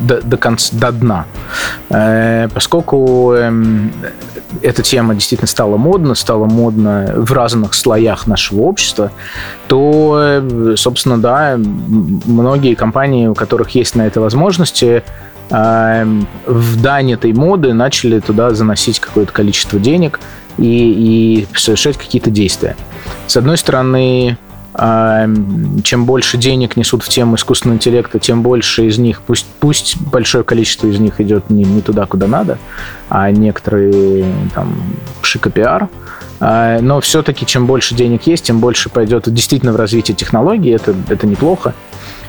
до, 0.00 0.22
до, 0.22 0.36
конца, 0.36 0.76
до 0.76 0.92
дна. 0.92 1.26
Э, 1.90 2.48
поскольку 2.54 3.32
э, 3.34 3.52
эта 4.62 4.82
тема 4.82 5.14
действительно 5.14 5.48
стала 5.48 5.76
модна, 5.76 6.14
стала 6.14 6.46
модна 6.46 7.12
в 7.16 7.32
разных 7.32 7.74
слоях 7.74 8.26
нашего 8.26 8.62
общества, 8.62 9.12
то, 9.66 10.18
э, 10.20 10.74
собственно, 10.76 11.18
да, 11.18 11.56
многие 11.56 12.74
компании, 12.74 13.26
у 13.26 13.34
которых 13.34 13.70
есть 13.70 13.94
на 13.94 14.06
это 14.06 14.20
возможности, 14.20 15.02
в 15.50 16.82
дань 16.82 17.12
этой 17.12 17.32
моды 17.32 17.72
начали 17.72 18.20
туда 18.20 18.50
заносить 18.54 19.00
какое-то 19.00 19.32
количество 19.32 19.78
денег 19.78 20.20
и, 20.58 21.46
и 21.52 21.58
совершать 21.58 21.96
какие-то 21.96 22.30
действия. 22.30 22.76
С 23.26 23.36
одной 23.36 23.56
стороны, 23.56 24.36
эм, 24.74 25.82
чем 25.82 26.04
больше 26.04 26.36
денег 26.36 26.76
несут 26.76 27.02
в 27.02 27.08
тему 27.08 27.36
искусственного 27.36 27.76
интеллекта, 27.76 28.18
тем 28.18 28.42
больше 28.42 28.86
из 28.86 28.98
них, 28.98 29.22
пусть, 29.22 29.46
пусть 29.60 30.00
большое 30.00 30.44
количество 30.44 30.86
из 30.88 30.98
них 30.98 31.20
идет 31.20 31.48
не, 31.50 31.64
не 31.64 31.80
туда, 31.80 32.06
куда 32.06 32.26
надо, 32.26 32.58
а 33.08 33.30
некоторые 33.30 34.26
там 34.54 34.74
шика-пиар, 35.22 35.88
э, 36.40 36.80
но 36.82 37.00
все-таки 37.00 37.46
чем 37.46 37.66
больше 37.66 37.94
денег 37.94 38.26
есть, 38.26 38.44
тем 38.44 38.58
больше 38.58 38.88
пойдет 38.88 39.32
действительно 39.32 39.72
в 39.72 39.76
развитие 39.76 40.16
технологий, 40.16 40.70
это, 40.70 40.94
это 41.08 41.26
неплохо. 41.26 41.74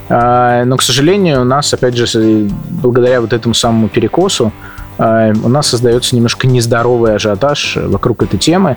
А, 0.10 0.66
но, 0.66 0.76
к 0.78 0.82
сожалению, 0.82 1.42
у 1.42 1.44
нас, 1.44 1.74
опять 1.74 1.96
же, 1.96 2.50
благодаря 2.70 3.22
вот 3.22 3.32
этому 3.32 3.54
самому 3.54 3.90
перекосу, 3.90 4.52
а, 4.98 5.32
у 5.32 5.50
нас 5.50 5.68
создается 5.68 6.16
немножко 6.16 6.48
нездоровый 6.48 7.16
ажиотаж 7.16 7.78
вокруг 7.78 8.24
этой 8.24 8.40
темы. 8.40 8.76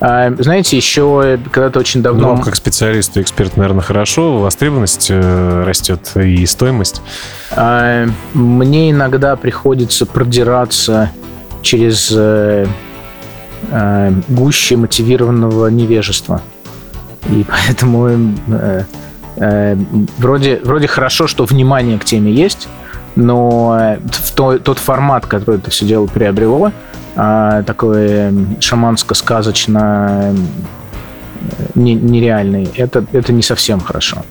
А, 0.00 0.32
знаете, 0.38 0.76
еще 0.76 1.38
когда-то 1.50 1.78
очень 1.78 2.02
давно... 2.02 2.34
Ну, 2.36 2.42
как 2.42 2.56
специалист 2.56 3.16
и 3.16 3.22
эксперт, 3.22 3.56
наверное, 3.56 3.82
хорошо. 3.82 4.38
Востребованность 4.38 5.06
э, 5.10 5.64
растет 5.64 6.10
и 6.16 6.44
стоимость. 6.46 7.00
Мне 8.34 8.90
иногда 8.90 9.36
приходится 9.36 10.04
продираться 10.04 11.10
через 11.62 12.12
э, 12.14 12.66
гуще 14.28 14.76
мотивированного 14.76 15.68
невежества. 15.68 16.42
И 17.30 17.44
поэтому 17.48 18.34
э, 19.36 19.76
вроде, 20.18 20.60
вроде 20.64 20.86
хорошо, 20.86 21.26
что 21.26 21.44
внимание 21.44 21.98
к 21.98 22.04
теме 22.04 22.32
есть, 22.32 22.68
но 23.16 23.78
э, 23.80 23.98
в 24.04 24.32
то, 24.32 24.58
тот 24.58 24.78
формат, 24.78 25.26
который 25.26 25.56
это 25.58 25.70
все 25.70 25.86
дело 25.86 26.06
приобрело, 26.06 26.72
э, 27.16 27.62
такой 27.66 28.58
шаманско-сказочно 28.60 30.34
нереальный, 31.74 32.68
это, 32.76 33.04
это 33.12 33.32
не 33.32 33.42
совсем 33.42 33.80
хорошо. 33.80 34.22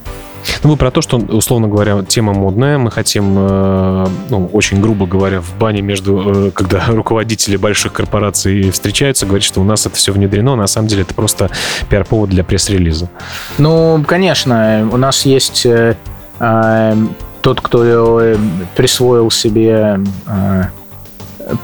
Ну, 0.64 0.70
мы 0.70 0.78
про 0.78 0.92
то, 0.92 1.02
что, 1.02 1.18
условно 1.18 1.68
говоря, 1.68 2.04
тема 2.04 2.34
модная. 2.34 2.78
Мы 2.78 2.92
хотим, 2.92 3.36
э, 3.38 4.08
ну, 4.30 4.50
очень 4.54 4.82
грубо 4.82 5.06
говоря, 5.06 5.42
в 5.42 5.58
бане 5.58 5.82
между, 5.82 6.48
э, 6.48 6.52
когда 6.52 6.86
руководители 6.88 7.58
больших 7.58 7.94
корпораций 7.94 8.72
встречаются, 8.72 9.26
говорить, 9.26 9.46
что 9.46 9.62
у 9.62 9.64
нас 9.64 9.86
это 9.86 9.96
все 9.96 10.12
внедрено. 10.12 10.56
На 10.56 10.68
самом 10.68 10.88
деле 10.88 11.04
это 11.04 11.14
просто 11.14 11.50
пиар-повод 11.90 12.30
для 12.30 12.44
пресс-релиза. 12.44 13.10
Ну, 13.58 14.04
конечно. 14.08 14.90
У 14.92 14.98
нас 14.98 15.26
есть 15.26 15.66
э, 15.66 15.96
э, 16.40 16.96
тот, 17.42 17.62
кто 17.62 18.36
присвоил 18.76 19.32
себе 19.32 20.00
э, 20.28 20.64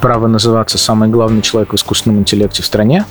право 0.00 0.26
называться 0.26 0.78
самый 0.78 1.08
главный 1.08 1.42
человек 1.42 1.72
в 1.72 1.76
искусственном 1.76 2.20
интеллекте 2.20 2.62
в 2.62 2.66
стране. 2.66 3.04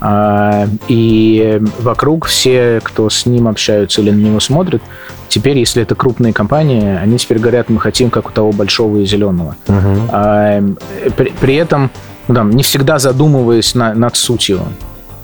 А, 0.00 0.66
и 0.88 1.60
вокруг 1.78 2.26
все, 2.26 2.80
кто 2.82 3.08
с 3.08 3.26
ним 3.26 3.48
общаются 3.48 4.02
или 4.02 4.10
на 4.10 4.20
него 4.20 4.40
смотрят, 4.40 4.82
теперь, 5.28 5.58
если 5.58 5.82
это 5.82 5.94
крупные 5.94 6.32
компании, 6.32 6.96
они 6.96 7.18
теперь 7.18 7.38
говорят, 7.38 7.68
мы 7.70 7.80
хотим 7.80 8.10
как 8.10 8.28
у 8.28 8.30
того 8.32 8.52
большого 8.52 8.98
и 8.98 9.06
зеленого. 9.06 9.56
Uh-huh. 9.66 10.78
При, 11.16 11.32
при 11.40 11.54
этом, 11.56 11.90
ну, 12.28 12.34
там, 12.34 12.50
не 12.50 12.62
всегда 12.62 12.98
задумываясь 12.98 13.74
на, 13.74 13.94
над 13.94 14.16
сутью 14.16 14.60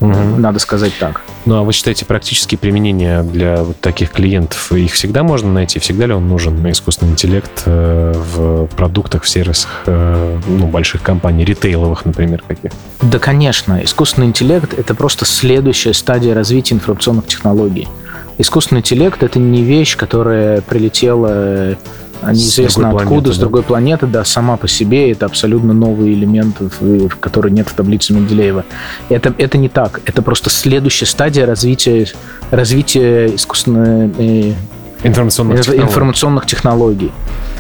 угу. 0.03 0.37
надо 0.39 0.59
сказать 0.59 0.93
так. 0.99 1.23
Ну, 1.45 1.57
а 1.57 1.63
вы 1.63 1.73
считаете, 1.73 2.05
практические 2.05 2.59
применения 2.59 3.23
для 3.23 3.63
вот 3.65 3.81
таких 3.81 4.11
клиентов, 4.11 4.73
их 4.73 4.93
всегда 4.93 5.23
можно 5.23 5.53
найти? 5.53 5.79
Всегда 5.79 6.07
ли 6.07 6.13
он 6.13 6.29
нужен, 6.29 6.71
искусственный 6.71 7.13
интеллект, 7.13 7.63
э, 7.67 8.13
в 8.15 8.67
продуктах, 8.77 9.25
в 9.25 9.29
сервисах 9.29 9.83
э, 9.87 10.39
ну, 10.47 10.67
больших 10.67 11.03
компаний, 11.03 11.45
ритейловых, 11.45 12.05
например, 12.05 12.43
каких? 12.47 12.73
Да, 13.01 13.19
конечно. 13.19 13.83
Искусственный 13.83 14.29
интеллект— 14.29 14.73
это 14.79 14.95
просто 14.95 15.25
следующая 15.25 15.95
стадия 15.95 16.35
развития 16.35 16.75
информационных 16.75 17.27
технологий. 17.27 17.89
Искусственный 18.39 18.81
интеллект— 18.81 19.23
это 19.25 19.39
не 19.39 19.63
вещь, 19.63 19.97
которая 19.97 20.61
прилетела 20.63 21.77
неизвестно 22.31 22.85
с 22.85 22.95
откуда, 22.95 23.05
планеты, 23.05 23.33
с 23.33 23.39
другой 23.39 23.63
да? 23.63 23.67
планеты, 23.67 24.07
да, 24.07 24.25
сама 24.25 24.57
по 24.57 24.69
себе 24.69 25.11
это 25.11 25.27
абсолютно 25.27 25.73
новый 25.73 26.13
элемент, 26.13 26.57
который 27.21 27.51
нет 27.51 27.69
в 27.69 27.73
таблице 27.75 28.13
Менделеева. 28.13 28.65
Это, 29.09 29.35
это 29.39 29.59
не 29.59 29.69
так. 29.69 30.01
Это 30.05 30.23
просто 30.23 30.51
следующая 30.51 31.07
стадия 31.07 31.47
развития, 31.47 32.07
развития 32.51 33.35
искусственной... 33.35 34.11
Э, 34.19 34.55
информационных, 35.05 35.61
э, 35.61 35.63
технологий. 35.63 35.83
информационных 35.83 36.47
технологий. 36.47 37.13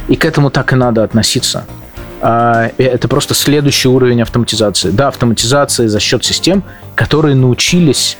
И 0.08 0.16
к 0.16 0.24
этому 0.24 0.50
так 0.50 0.72
и 0.72 0.76
надо 0.76 1.02
относиться. 1.02 1.64
А, 2.20 2.70
это 2.78 3.08
просто 3.08 3.34
следующий 3.34 3.88
уровень 3.88 4.22
автоматизации. 4.22 4.90
Да, 4.90 5.08
автоматизация 5.08 5.88
за 5.88 5.98
счет 5.98 6.24
систем, 6.24 6.62
которые 6.94 7.34
научились 7.34 8.16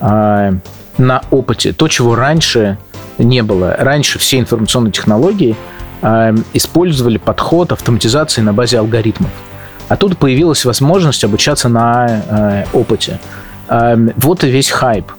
а, 0.00 0.52
на 0.98 1.22
опыте. 1.30 1.72
То, 1.72 1.88
чего 1.88 2.14
раньше 2.14 2.76
не 3.16 3.42
было. 3.42 3.74
Раньше 3.78 4.18
все 4.18 4.38
информационные 4.38 4.92
технологии 4.92 5.56
э, 6.02 6.34
использовали 6.52 7.18
подход 7.18 7.72
автоматизации 7.72 8.40
на 8.40 8.52
базе 8.52 8.78
алгоритмов. 8.78 9.30
А 9.88 9.96
тут 9.96 10.18
появилась 10.18 10.64
возможность 10.64 11.24
обучаться 11.24 11.68
на 11.68 12.06
э, 12.06 12.64
опыте. 12.72 13.18
Э, 13.68 13.96
вот 14.16 14.44
и 14.44 14.50
весь 14.50 14.70
хайп. 14.70 15.10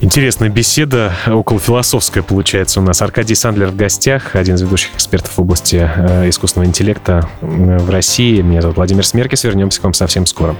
Интересная 0.00 0.50
беседа, 0.50 1.12
около 1.26 1.58
философская 1.58 2.22
получается 2.22 2.80
у 2.80 2.82
нас. 2.82 3.00
Аркадий 3.00 3.34
Сандлер 3.34 3.68
в 3.68 3.76
гостях, 3.76 4.36
один 4.36 4.56
из 4.56 4.62
ведущих 4.62 4.94
экспертов 4.94 5.32
в 5.36 5.40
области 5.40 5.90
э, 5.96 6.28
искусственного 6.28 6.68
интеллекта 6.68 7.28
в 7.40 7.90
России. 7.90 8.42
Меня 8.42 8.60
зовут 8.60 8.76
Владимир 8.76 9.06
Смеркис. 9.06 9.44
Вернемся 9.44 9.80
к 9.80 9.84
вам 9.84 9.94
совсем 9.94 10.26
скоро. 10.26 10.54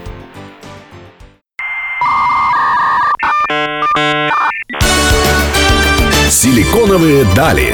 Силиконовые 6.29 7.25
дали. 7.35 7.73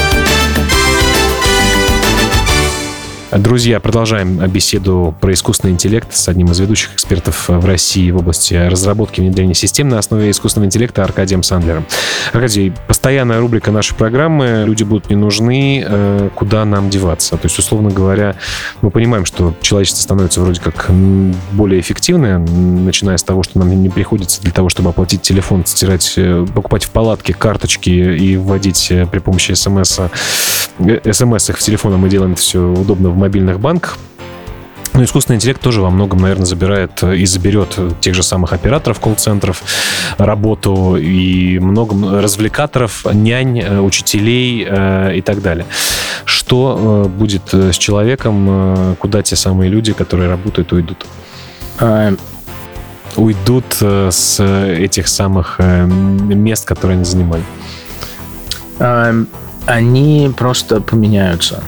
Друзья, 3.37 3.79
продолжаем 3.79 4.45
беседу 4.49 5.15
про 5.21 5.31
искусственный 5.31 5.71
интеллект 5.71 6.13
с 6.13 6.27
одним 6.27 6.51
из 6.51 6.59
ведущих 6.59 6.93
экспертов 6.95 7.47
в 7.47 7.65
России 7.65 8.11
в 8.11 8.17
области 8.17 8.55
разработки 8.55 9.21
и 9.21 9.23
внедрения 9.23 9.53
систем 9.53 9.87
на 9.87 9.99
основе 9.99 10.29
искусственного 10.31 10.67
интеллекта 10.67 11.01
Аркадием 11.01 11.41
Сандлером. 11.41 11.85
Аркадий, 12.33 12.73
постоянная 12.89 13.39
рубрика 13.39 13.71
нашей 13.71 13.95
программы 13.95 14.65
«Люди 14.67 14.83
будут 14.83 15.09
не 15.09 15.15
нужны, 15.15 15.81
э, 15.87 16.29
куда 16.35 16.65
нам 16.65 16.89
деваться?» 16.89 17.37
То 17.37 17.45
есть, 17.45 17.57
условно 17.57 17.89
говоря, 17.89 18.35
мы 18.81 18.91
понимаем, 18.91 19.23
что 19.23 19.55
человечество 19.61 20.01
становится 20.01 20.41
вроде 20.41 20.59
как 20.59 20.91
более 21.53 21.79
эффективное, 21.79 22.37
начиная 22.37 23.15
с 23.15 23.23
того, 23.23 23.43
что 23.43 23.59
нам 23.59 23.69
не 23.81 23.87
приходится 23.87 24.41
для 24.41 24.51
того, 24.51 24.67
чтобы 24.67 24.89
оплатить 24.89 25.21
телефон, 25.21 25.65
стирать, 25.65 26.15
э, 26.17 26.45
покупать 26.53 26.83
в 26.83 26.89
палатке 26.89 27.33
карточки 27.33 27.89
и 27.89 28.35
вводить 28.35 28.91
э, 28.91 29.05
при 29.05 29.19
помощи 29.19 29.53
смс 29.53 30.01
смс 31.11 31.49
их 31.49 31.57
в 31.57 31.61
телефон, 31.61 31.93
а 31.93 31.97
мы 31.97 32.09
делаем 32.09 32.33
это 32.33 32.41
все 32.41 32.59
удобно 32.59 33.09
в 33.09 33.17
мобильных 33.17 33.59
банках. 33.59 33.97
Но 34.93 35.03
искусственный 35.03 35.37
интеллект 35.37 35.61
тоже 35.61 35.81
во 35.81 35.89
многом, 35.89 36.19
наверное, 36.19 36.45
забирает 36.45 37.01
и 37.03 37.25
заберет 37.25 37.77
тех 38.01 38.13
же 38.13 38.23
самых 38.23 38.51
операторов 38.51 38.99
колл-центров, 38.99 39.63
работу 40.17 40.97
и 40.97 41.59
много 41.59 42.21
развлекаторов, 42.21 43.05
нянь, 43.13 43.61
э, 43.61 43.79
учителей 43.79 44.65
э, 44.67 45.15
и 45.15 45.21
так 45.21 45.41
далее. 45.41 45.65
Что 46.25 47.05
э, 47.05 47.09
будет 47.09 47.53
с 47.53 47.77
человеком, 47.77 48.97
куда 48.99 49.21
те 49.21 49.35
самые 49.35 49.69
люди, 49.69 49.93
которые 49.93 50.29
работают, 50.29 50.73
уйдут? 50.73 51.05
А... 51.79 52.13
Уйдут 53.17 53.65
с 53.81 54.39
этих 54.41 55.09
самых 55.09 55.59
мест, 55.59 56.65
которые 56.65 56.95
они 56.95 57.03
занимали? 57.03 57.43
А, 58.79 59.13
они 59.65 60.31
просто 60.35 60.81
поменяются. 60.81 61.63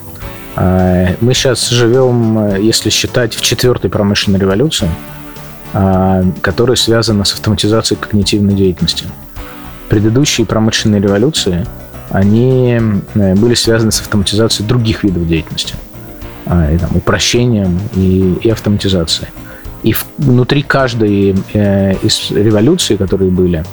А, 0.56 1.16
мы 1.22 1.34
сейчас 1.34 1.70
живем, 1.70 2.56
если 2.58 2.90
считать, 2.90 3.36
в 3.36 3.42
четвертой 3.42 3.90
промышленной 3.90 4.40
революции, 4.40 4.90
а, 5.74 6.24
которая 6.42 6.76
связана 6.76 7.24
с 7.24 7.34
автоматизацией 7.34 8.00
когнитивной 8.00 8.54
деятельности. 8.54 9.06
Предыдущие 9.90 10.46
промышленные 10.46 11.02
революции, 11.02 11.66
они 12.10 12.80
э, 13.16 13.36
были 13.36 13.56
связаны 13.56 13.92
с 13.92 14.00
автоматизацией 14.00 14.68
других 14.68 15.04
видов 15.04 15.28
деятельности, 15.28 15.76
а, 16.46 16.72
и, 16.72 16.78
там, 16.78 16.92
упрощением 16.96 17.80
и, 17.96 18.38
и 18.42 18.50
автоматизацией. 18.50 19.30
И 19.82 19.96
внутри 20.20 20.62
каждой 20.62 21.36
э, 21.54 21.96
из 22.04 22.32
революций, 22.32 22.98
которые 22.98 23.32
были, 23.32 23.66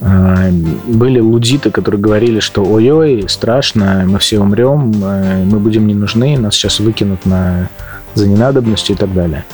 были 0.00 1.20
лудиты, 1.20 1.70
которые 1.70 2.00
говорили, 2.00 2.40
что 2.40 2.64
ой-ой, 2.64 3.26
страшно, 3.28 4.04
мы 4.06 4.18
все 4.18 4.40
умрем, 4.40 4.92
э, 5.02 5.44
мы 5.44 5.58
будем 5.58 5.86
не 5.86 5.94
нужны, 5.94 6.38
нас 6.38 6.54
сейчас 6.54 6.80
выкинут 6.80 7.26
на, 7.26 7.68
за 8.14 8.26
ненадобностью 8.26 8.96
и 8.96 8.98
так 8.98 9.12
далее. 9.12 9.44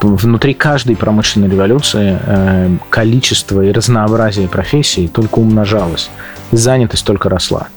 Внутри 0.00 0.54
каждой 0.54 0.96
промышленной 0.96 1.50
революции 1.50 2.18
э, 2.24 2.76
количество 2.88 3.60
и 3.60 3.72
разнообразие 3.72 4.48
профессий 4.48 5.06
только 5.06 5.38
умножалось, 5.38 6.08
и 6.50 6.56
занятость 6.56 7.04
только 7.04 7.28
росла. 7.28 7.68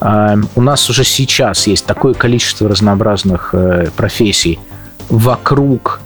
А, 0.00 0.36
у 0.56 0.62
нас 0.62 0.90
уже 0.90 1.04
сейчас 1.04 1.68
есть 1.68 1.86
такое 1.86 2.14
количество 2.14 2.68
разнообразных 2.68 3.50
э, 3.52 3.88
профессий 3.96 4.58
вокруг 5.10 6.00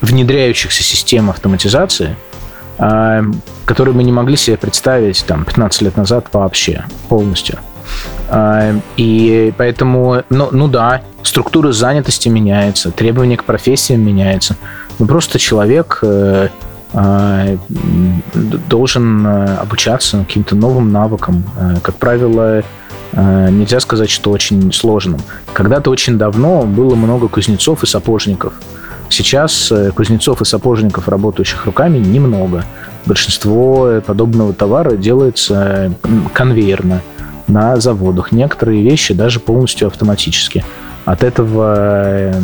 внедряющихся 0.00 0.84
систем 0.84 1.28
автоматизации– 1.28 2.14
а, 2.26 2.33
которые 2.76 3.94
мы 3.94 4.02
не 4.02 4.12
могли 4.12 4.36
себе 4.36 4.56
представить 4.56 5.24
там 5.26 5.44
15 5.44 5.82
лет 5.82 5.96
назад 5.96 6.26
вообще 6.32 6.84
полностью. 7.08 7.58
А, 8.28 8.72
и 8.96 9.52
поэтому, 9.56 10.22
ну, 10.30 10.48
ну 10.52 10.68
да, 10.68 11.02
структура 11.22 11.72
занятости 11.72 12.28
меняется, 12.28 12.90
требования 12.90 13.36
к 13.36 13.44
профессиям 13.44 14.00
меняются. 14.00 14.56
Но 14.98 15.06
просто 15.06 15.38
человек 15.38 15.98
э, 16.02 16.48
а, 16.92 17.56
должен 18.32 19.26
э, 19.26 19.56
обучаться 19.56 20.24
каким-то 20.26 20.54
новым 20.54 20.92
навыкам. 20.92 21.44
Э, 21.58 21.76
как 21.82 21.96
правило, 21.96 22.62
нельзя 23.12 23.78
сказать, 23.78 24.10
что 24.10 24.32
очень 24.32 24.72
сложным. 24.72 25.20
Когда-то 25.52 25.90
очень 25.90 26.18
давно 26.18 26.62
было 26.62 26.96
много 26.96 27.28
кузнецов 27.28 27.84
и 27.84 27.86
сапожников– 27.86 28.54
Сейчас 29.08 29.70
э, 29.70 29.90
кузнецов 29.92 30.40
и 30.40 30.44
сапожников, 30.44 31.08
работающих 31.08 31.66
руками, 31.66 31.98
немного. 31.98 32.64
Большинство 33.06 34.00
подобного 34.04 34.52
товара 34.52 34.96
делается 34.96 35.92
конвейерно 36.32 37.02
на 37.46 37.76
заводах. 37.76 38.32
Некоторые 38.32 38.82
вещи 38.82 39.14
даже 39.14 39.40
полностью 39.40 39.88
автоматически 39.88 40.64
от 41.04 41.22
этого 41.22 41.74
э, 41.76 42.40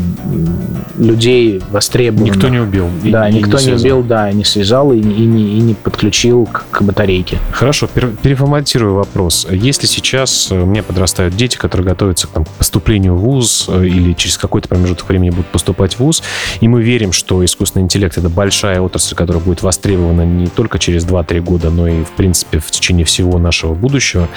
людей 0.98 1.62
востребованных. 1.70 2.34
Никто 2.34 2.48
не 2.48 2.58
убил. 2.58 2.88
Да, 3.04 3.28
и, 3.28 3.34
никто 3.34 3.58
и 3.58 3.64
не, 3.64 3.68
не 3.68 3.74
убил, 3.74 4.02
да, 4.02 4.30
не 4.32 4.44
связал 4.44 4.92
и, 4.92 4.98
и, 4.98 5.00
не, 5.00 5.58
и 5.58 5.60
не 5.60 5.74
подключил 5.74 6.46
к, 6.46 6.66
к 6.70 6.82
батарейке. 6.82 7.38
Хорошо, 7.52 7.86
пер, 7.86 8.08
переформатирую 8.22 8.94
вопрос. 8.94 9.46
Если 9.50 9.86
сейчас 9.86 10.50
э, 10.50 10.60
у 10.60 10.66
меня 10.66 10.82
подрастают 10.82 11.36
дети, 11.36 11.56
которые 11.56 11.86
готовятся 11.86 12.26
к 12.26 12.30
там, 12.30 12.44
поступлению 12.58 13.14
в 13.14 13.20
ВУЗ 13.20 13.66
э, 13.68 13.86
или 13.86 14.12
через 14.12 14.36
какой-то 14.36 14.68
промежуток 14.68 15.08
времени 15.08 15.30
будут 15.30 15.46
поступать 15.46 15.94
в 15.94 16.00
ВУЗ, 16.00 16.22
и 16.60 16.68
мы 16.68 16.82
верим, 16.82 17.12
что 17.12 17.42
искусственный 17.42 17.84
интеллект— 17.84 18.18
это 18.18 18.28
большая 18.28 18.82
отрасль, 18.82 19.14
которая 19.14 19.42
будет 19.42 19.62
востребована 19.62 20.26
не 20.26 20.48
только 20.48 20.78
через 20.78 21.06
2-3 21.06 21.40
года, 21.40 21.70
но 21.70 21.88
и, 21.88 22.04
в 22.04 22.10
принципе, 22.10 22.58
в 22.58 22.70
течение 22.70 23.06
всего 23.06 23.38
нашего 23.38 23.72
будущего, 23.74 24.28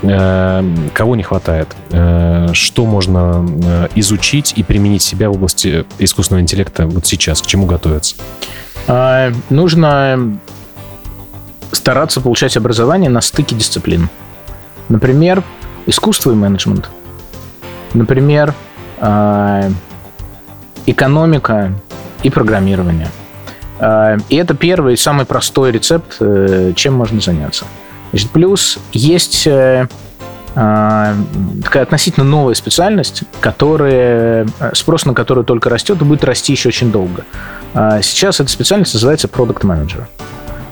кого 0.00 1.16
не 1.16 1.22
хватает? 1.22 1.68
Что 2.52 2.86
можно 2.86 3.46
изучить 3.94 4.54
и 4.56 4.62
применить 4.62 5.02
себя 5.02 5.28
в 5.30 5.34
области 5.34 5.84
искусственного 5.98 6.42
интеллекта 6.42 6.86
вот 6.86 7.06
сейчас? 7.06 7.42
К 7.42 7.46
чему 7.46 7.66
готовиться? 7.66 8.16
А, 8.86 9.32
нужно 9.50 10.38
стараться 11.72 12.20
получать 12.20 12.56
образование 12.56 13.10
на 13.10 13.20
стыке 13.20 13.54
дисциплин. 13.54 14.08
Например, 14.88 15.42
искусство 15.86 16.32
и 16.32 16.34
менеджмент. 16.34 16.88
Например, 17.94 18.54
а, 18.98 19.68
экономика 20.86 21.72
и 22.22 22.30
программирование. 22.30 23.08
А, 23.78 24.16
и 24.28 24.36
это 24.36 24.54
первый 24.54 24.94
и 24.94 24.96
самый 24.96 25.26
простой 25.26 25.70
рецепт, 25.72 26.16
э, 26.20 26.72
чем 26.74 26.94
можно 26.94 27.20
заняться. 27.20 27.66
Значит, 28.10 28.30
плюс 28.30 28.78
есть 28.92 29.46
э, 29.46 29.88
такая 30.56 31.82
относительно 31.82 32.24
новая 32.24 32.54
специальность, 32.54 33.24
которая, 33.40 34.46
спрос 34.72 35.04
на 35.04 35.12
которую 35.12 35.44
только 35.44 35.68
растет 35.68 36.00
и 36.00 36.04
будет 36.04 36.24
расти 36.24 36.52
еще 36.52 36.70
очень 36.70 36.90
долго. 36.90 37.24
А, 37.74 38.00
сейчас 38.00 38.40
эта 38.40 38.50
специальность 38.50 38.94
называется 38.94 39.28
Product 39.28 39.60
Manager. 39.60 40.04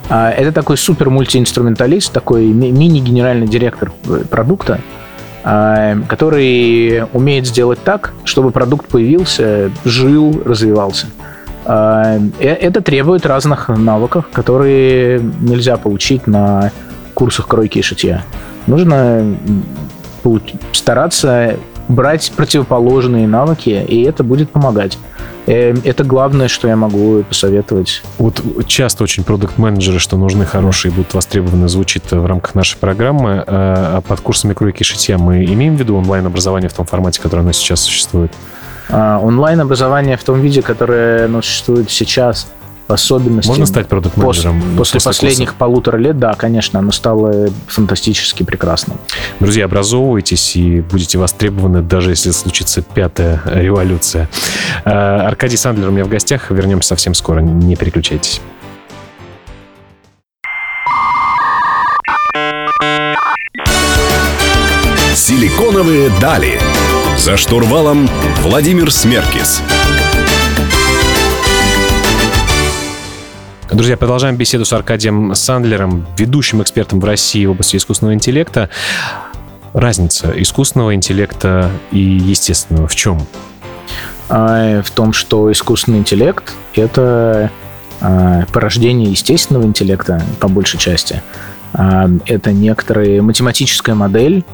А, 0.09 0.31
это 0.31 0.53
такой 0.53 0.79
супер 0.79 1.11
мультиинструменталист, 1.11 2.11
такой 2.13 2.47
мини-генеральный 2.47 3.47
директор 3.47 3.93
э, 4.09 4.25
продукта, 4.31 4.81
который 5.43 7.05
умеет 7.13 7.47
сделать 7.47 7.79
так, 7.85 8.15
чтобы 8.25 8.51
продукт 8.51 8.89
появился, 8.89 9.71
жил, 9.85 10.41
развивался. 10.43 11.09
Э, 11.67 12.19
это 12.41 12.81
требует 12.81 13.27
разных 13.27 13.69
навыков, 13.69 14.25
которые 14.33 15.21
нельзя 15.21 15.77
получить 15.77 16.27
на 16.27 16.73
курсах 17.13 17.47
кройки 17.47 17.81
и 17.81 17.83
шитья 17.83 18.25
нужно 18.67 19.37
стараться 20.73 21.57
брать 21.89 22.33
противоположные 22.35 23.27
навыки, 23.29 23.85
и 23.87 24.03
это 24.05 24.25
будет 24.25 24.51
помогать. 24.51 24.99
Э, 25.47 25.75
это 25.85 26.03
главное, 26.05 26.49
что 26.49 26.67
я 26.67 26.77
могу 26.77 27.23
посоветовать. 27.29 28.03
Вот 28.19 28.43
часто 28.67 29.05
очень 29.05 29.23
продукт-менеджеры, 29.23 29.99
что 29.99 30.17
нужны 30.17 30.47
хорошие, 30.47 30.93
будут 30.93 31.13
востребованы, 31.13 31.69
звучит 31.69 32.11
в 32.11 32.25
рамках 32.25 32.55
нашей 32.55 32.79
программы. 32.79 33.45
А, 33.47 33.99
а 33.99 34.01
под 34.01 34.21
курсами 34.21 34.55
кройки 34.55 34.81
и 34.81 34.85
шитья 34.85 35.19
мы 35.19 35.45
имеем 35.45 35.77
в 35.77 35.79
виду 35.79 35.97
онлайн-образование 35.97 36.71
в 36.71 36.75
том 36.75 36.87
формате, 36.87 37.21
которое 37.21 37.43
оно 37.43 37.53
сейчас 37.53 37.81
существует? 37.81 38.33
А, 38.89 39.19
онлайн-образование 39.19 40.17
в 40.17 40.25
том 40.25 40.41
виде, 40.41 40.63
которое 40.63 41.27
оно 41.27 41.43
существует 41.43 41.91
сейчас– 41.91 42.49
в 42.89 42.93
особенности... 42.93 43.49
Можно 43.49 43.67
стать 43.67 43.89
продукт-менеджером? 43.89 44.61
После, 44.61 44.77
после, 44.77 44.99
после 44.99 45.01
последних 45.01 45.49
курса? 45.51 45.59
полутора 45.59 45.97
лет, 45.97 46.19
да, 46.19 46.35
конечно, 46.35 46.79
оно 46.79 46.93
стало 46.93 47.49
фантастически 47.67 48.43
прекрасным. 48.43 48.99
Друзья, 49.41 49.65
образовывайтесь 49.65 50.57
и 50.57 50.81
будете 50.81 51.19
востребованы, 51.19 51.83
даже 51.83 52.11
если 52.11 52.31
случится 52.31 52.83
пятая 52.83 53.41
революция. 53.47 54.29
А, 54.85 55.27
Аркадий 55.27 55.57
Сандлер 55.57 55.89
у 55.89 55.93
меня 55.93 56.05
в 56.05 56.09
гостях. 56.09 56.51
Вернемся 56.51 56.89
совсем 56.91 57.15
скоро. 57.15 57.41
Не 57.41 57.77
переключайтесь. 57.77 58.41
Силиконовые 65.15 66.11
дали. 66.21 66.61
За 67.17 67.37
штурвалом 67.37 68.09
Владимир 68.43 68.93
Смеркис. 68.93 69.63
Друзья, 73.73 73.97
продолжаем 73.97 74.37
беседу 74.37 74.65
с 74.65 74.73
Аркадием 74.73 75.35
Сандлером, 75.35 76.07
ведущим 76.19 76.63
экспертом 76.63 77.01
в 77.01 77.05
России 77.05 77.47
в 77.47 77.53
области 77.53 77.77
искусственного 77.77 78.15
интеллекта. 78.15 78.69
Разница 79.73 80.33
искусственного 80.37 80.95
интеллекта 80.95 81.71
и 81.91 81.99
естественного 81.99 82.87
в 82.87 82.95
чем? 82.95 83.27
э, 84.29 84.83
в 84.83 84.91
том, 84.91 85.13
что 85.13 85.51
искусственный 85.51 85.99
интеллект— 85.99 86.53
это 86.75 87.51
э, 88.01 88.43
порождение 88.53 89.11
естественного 89.11 89.65
интеллекта 89.65 90.23
по 90.41 90.49
большей 90.49 90.79
части. 90.79 91.23
Э, 91.73 92.09
это 92.27 92.53
некоторая 92.53 93.23
математическая 93.23 93.95
модель, 93.95 94.45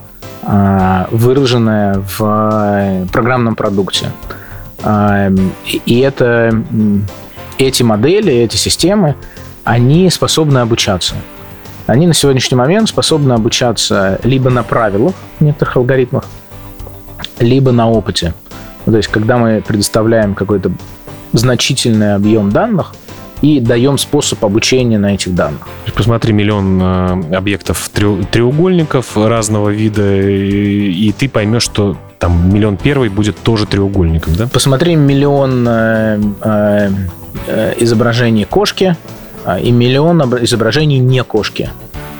выраженная 0.42 2.02
в 2.18 3.06
программном 3.12 3.54
продукте. 3.56 4.10
И 5.84 6.00
это, 6.00 6.64
эти 7.66 7.82
модели, 7.82 8.32
эти 8.32 8.56
системы, 8.56 9.16
они 9.64 10.08
способны 10.10 10.58
обучаться. 10.58 11.14
Они 11.86 12.06
на 12.06 12.14
сегодняшний 12.14 12.56
момент 12.56 12.88
способны 12.88 13.32
обучаться 13.32 14.20
либо 14.22 14.50
на 14.50 14.62
правилах 14.62 15.14
некоторых 15.40 15.76
алгоритмах, 15.76 16.24
либо 17.38 17.72
на 17.72 17.90
опыте. 17.90 18.34
То 18.84 18.96
есть, 18.96 19.08
когда 19.08 19.36
мы 19.36 19.62
предоставляем 19.66 20.34
какой-то 20.34 20.72
значительный 21.32 22.14
объем 22.14 22.50
данных 22.50 22.94
и 23.42 23.60
даем 23.60 23.98
способ 23.98 24.44
обучения 24.44 24.98
на 24.98 25.14
этих 25.14 25.34
данных. 25.34 25.66
Посмотри 25.94 26.32
миллион 26.32 26.80
э, 26.82 27.36
объектов 27.36 27.90
треугольников 27.90 29.16
разного 29.16 29.70
вида, 29.70 30.20
и 30.28 31.12
ты 31.12 31.28
поймешь, 31.28 31.62
что 31.62 31.96
там 32.20 32.52
миллион 32.52 32.76
первый 32.76 33.08
будет 33.08 33.38
тоже 33.38 33.66
треугольником, 33.66 34.34
да? 34.36 34.46
Посмотри 34.46 34.94
миллион 34.94 35.66
э, 35.66 36.20
э, 36.42 36.90
э 37.48 37.74
изображений 37.78 38.44
кошки, 38.44 38.96
а, 39.44 39.58
и 39.58 39.72
миллион 39.72 40.22
изображений 40.44 40.98
не 40.98 41.24
кошки. 41.24 41.70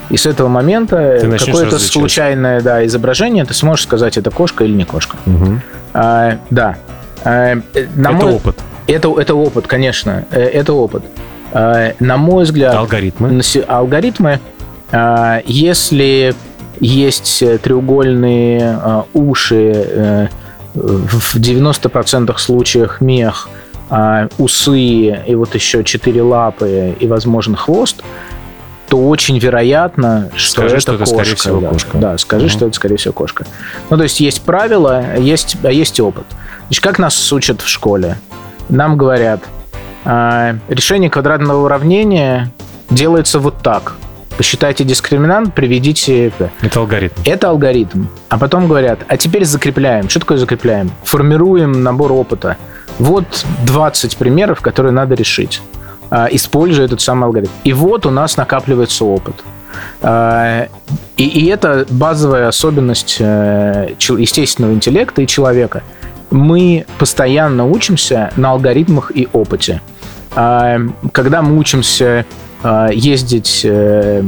И 0.08 0.16
с 0.16 0.26
этого 0.26 0.48
момента 0.48 1.20
какое-то 1.38 1.78
случайное 1.78 2.60
да, 2.62 2.84
изображение, 2.84 3.44
ты 3.44 3.54
сможешь 3.54 3.84
сказать, 3.84 4.16
это 4.16 4.30
кошка 4.30 4.64
или 4.64 4.72
не 4.72 4.84
кошка. 4.84 5.16
Угу. 5.26 5.60
А, 5.92 6.38
да. 6.48 6.76
А, 7.22 7.54
на 7.94 8.08
это 8.08 8.12
мой... 8.12 8.34
опыт. 8.34 8.58
Это, 8.86 9.20
это 9.20 9.34
опыт, 9.34 9.66
конечно. 9.66 10.24
Э, 10.32 10.40
это 10.42 10.72
опыт. 10.72 11.04
А, 11.52 11.92
на 12.00 12.16
мой 12.16 12.44
взгляд... 12.44 12.74
Алгоритмы. 12.74 13.40
Алгоритмы, 13.68 14.40
а, 14.90 15.42
если 15.44 16.34
есть 16.80 17.42
треугольные 17.62 18.78
а, 18.82 19.04
уши, 19.14 19.72
а, 19.74 20.28
в 20.74 21.36
90% 21.36 22.36
случаях 22.38 23.00
мех– 23.00 23.48
а, 23.90 24.28
усы 24.38 24.78
и 24.78 25.34
вот 25.34 25.54
еще 25.54 25.82
четыре 25.82 26.22
лапы 26.22 26.94
и, 26.98 27.06
возможно, 27.08 27.56
хвост, 27.56 28.02
то 28.88 29.08
очень 29.08 29.38
вероятно, 29.38 30.30
что 30.36 30.62
скажи, 30.62 30.76
это 30.76 30.80
что 30.80 30.98
кошка. 30.98 31.04
Это, 31.04 31.14
скорее 31.14 31.36
всего, 31.36 31.60
да. 31.60 31.68
кошка. 31.68 31.98
Да, 31.98 32.18
скажи, 32.18 32.46
угу. 32.46 32.52
что 32.52 32.66
это, 32.66 32.76
скорее 32.76 32.96
всего, 32.96 33.12
кошка. 33.12 33.46
Ну, 33.90 33.96
то 33.96 34.04
есть 34.04 34.20
есть 34.20 34.42
правила, 34.42 35.16
есть, 35.16 35.56
а 35.64 35.72
есть 35.72 35.98
опыт. 35.98 36.24
Значит, 36.66 36.84
как 36.84 36.98
нас 37.00 37.32
учат 37.32 37.60
в 37.62 37.68
школе? 37.68 38.16
Нам 38.68 38.96
говорят, 38.96 39.42
а, 40.04 40.56
решение 40.68 41.10
квадратного 41.10 41.64
уравнения 41.64 42.52
делается 42.90 43.40
вот 43.40 43.58
так. 43.58 43.94
Посчитайте 44.40 44.84
дискриминант, 44.84 45.54
приведите... 45.54 46.32
Это 46.62 46.80
алгоритм. 46.80 47.12
Это 47.26 47.50
алгоритм. 47.50 48.06
А 48.30 48.38
потом 48.38 48.68
говорят, 48.68 49.00
а 49.06 49.18
теперь 49.18 49.44
закрепляем. 49.44 50.08
Что 50.08 50.20
такое 50.20 50.38
закрепляем? 50.38 50.90
Формируем 51.04 51.82
набор 51.82 52.12
опыта. 52.12 52.56
Вот 52.98 53.44
20 53.66 54.16
примеров, 54.16 54.62
которые 54.62 54.92
надо 54.92 55.14
решить, 55.14 55.60
а, 56.08 56.26
используя 56.30 56.86
этот 56.86 57.02
самый 57.02 57.24
алгоритм. 57.26 57.50
И 57.64 57.74
вот 57.74 58.06
у 58.06 58.10
нас 58.10 58.38
накапливается 58.38 59.04
опыт. 59.04 59.34
А, 60.00 60.68
и, 61.18 61.24
и 61.26 61.44
это 61.48 61.84
базовая 61.90 62.48
особенность 62.48 63.18
э, 63.20 63.90
естественного 63.98 64.72
интеллекта 64.72 65.20
и 65.20 65.26
человека. 65.26 65.82
Мы 66.30 66.86
постоянно 66.98 67.66
учимся 67.66 68.32
на 68.36 68.52
алгоритмах 68.52 69.12
и 69.14 69.28
опыте. 69.34 69.82
А, 70.34 70.80
когда 71.12 71.42
мы 71.42 71.58
учимся 71.58 72.24
ездить, 72.92 73.62
э, 73.64 74.22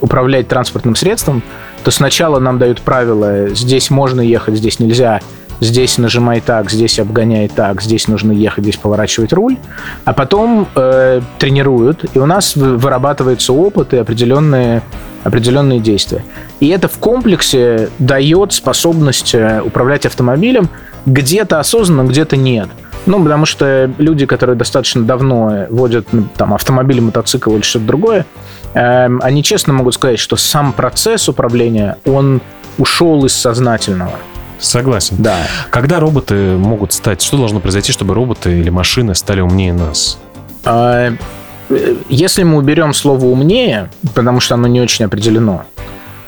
управлять 0.00 0.48
транспортным 0.48 0.94
средством, 0.94 1.42
то 1.84 1.90
сначала 1.90 2.38
нам 2.38 2.58
дают 2.58 2.80
правила, 2.80 3.48
здесь 3.48 3.90
можно 3.90 4.20
ехать, 4.20 4.56
здесь 4.56 4.78
нельзя, 4.78 5.20
здесь 5.60 5.98
нажимай 5.98 6.40
так, 6.40 6.70
здесь 6.70 6.98
обгоняй 6.98 7.48
так, 7.48 7.82
здесь 7.82 8.08
нужно 8.08 8.32
ехать, 8.32 8.64
здесь 8.64 8.76
поворачивать 8.76 9.32
руль, 9.32 9.56
а 10.04 10.12
потом 10.12 10.68
э, 10.74 11.20
тренируют, 11.38 12.04
и 12.14 12.18
у 12.18 12.26
нас 12.26 12.56
вырабатывается 12.56 13.52
опыт 13.52 13.94
и 13.94 13.98
определенные, 13.98 14.82
определенные 15.24 15.80
действия. 15.80 16.24
И 16.60 16.68
это 16.68 16.88
в 16.88 16.98
комплексе 16.98 17.90
дает 17.98 18.52
способность 18.52 19.34
э, 19.34 19.62
управлять 19.62 20.06
автомобилем 20.06 20.68
где-то 21.06 21.58
осознанно, 21.60 22.06
где-то 22.08 22.36
нет. 22.36 22.68
Ну, 23.06 23.22
потому 23.22 23.46
что 23.46 23.90
люди, 23.98 24.26
которые 24.26 24.56
достаточно 24.56 25.02
давно 25.02 25.66
водят 25.70 26.08
ну, 26.12 26.26
там, 26.36 26.54
автомобиль, 26.54 27.00
мотоцикл 27.00 27.54
или 27.54 27.62
что-то 27.62 27.86
другое, 27.86 28.26
э, 28.74 29.08
они 29.22 29.42
честно 29.42 29.72
могут 29.72 29.94
сказать, 29.94 30.18
что 30.18 30.36
сам 30.36 30.72
процесс 30.72 31.28
управления, 31.28 31.96
он 32.04 32.40
ушел 32.78 33.24
из 33.24 33.34
сознательного. 33.34 34.12
Согласен. 34.58 35.16
Да. 35.18 35.38
Когда 35.70 36.00
роботы 36.00 36.56
могут 36.56 36.92
стать, 36.92 37.22
что 37.22 37.38
должно 37.38 37.60
произойти, 37.60 37.92
чтобы 37.92 38.14
роботы 38.14 38.60
или 38.60 38.68
машины 38.68 39.14
стали 39.14 39.40
умнее 39.40 39.72
нас? 39.72 40.18
А, 40.64 41.12
если 42.08 42.42
мы 42.42 42.58
уберем 42.58 42.92
слово 42.92 43.24
умнее, 43.24 43.90
потому 44.14 44.40
что 44.40 44.54
оно 44.54 44.68
не 44.68 44.80
очень 44.80 45.06
определено, 45.06 45.64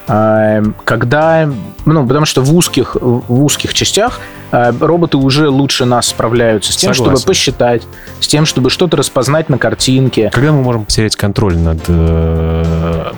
когда, 0.07 1.49
ну, 1.85 2.07
потому 2.07 2.27
что 2.27 2.43
в 2.43 2.55
узких, 2.55 2.97
в 3.01 3.45
узких 3.45 3.73
частях 3.73 4.21
а, 4.51 4.75
роботы 4.81 5.17
уже 5.17 5.49
лучше 5.49 5.85
нас 5.85 6.09
справляются 6.09 6.73
с 6.73 6.77
тем, 6.77 6.93
Согласен. 6.93 7.17
чтобы 7.17 7.27
посчитать, 7.27 7.83
с 8.21 8.27
тем, 8.27 8.45
чтобы 8.45 8.71
что-то 8.71 8.97
распознать 8.97 9.49
на 9.49 9.59
картинке. 9.59 10.31
Когда 10.33 10.53
мы 10.53 10.63
можем 10.63 10.85
потерять 10.85 11.17
контроль 11.17 11.57
над 11.57 11.85
э, 11.87 13.13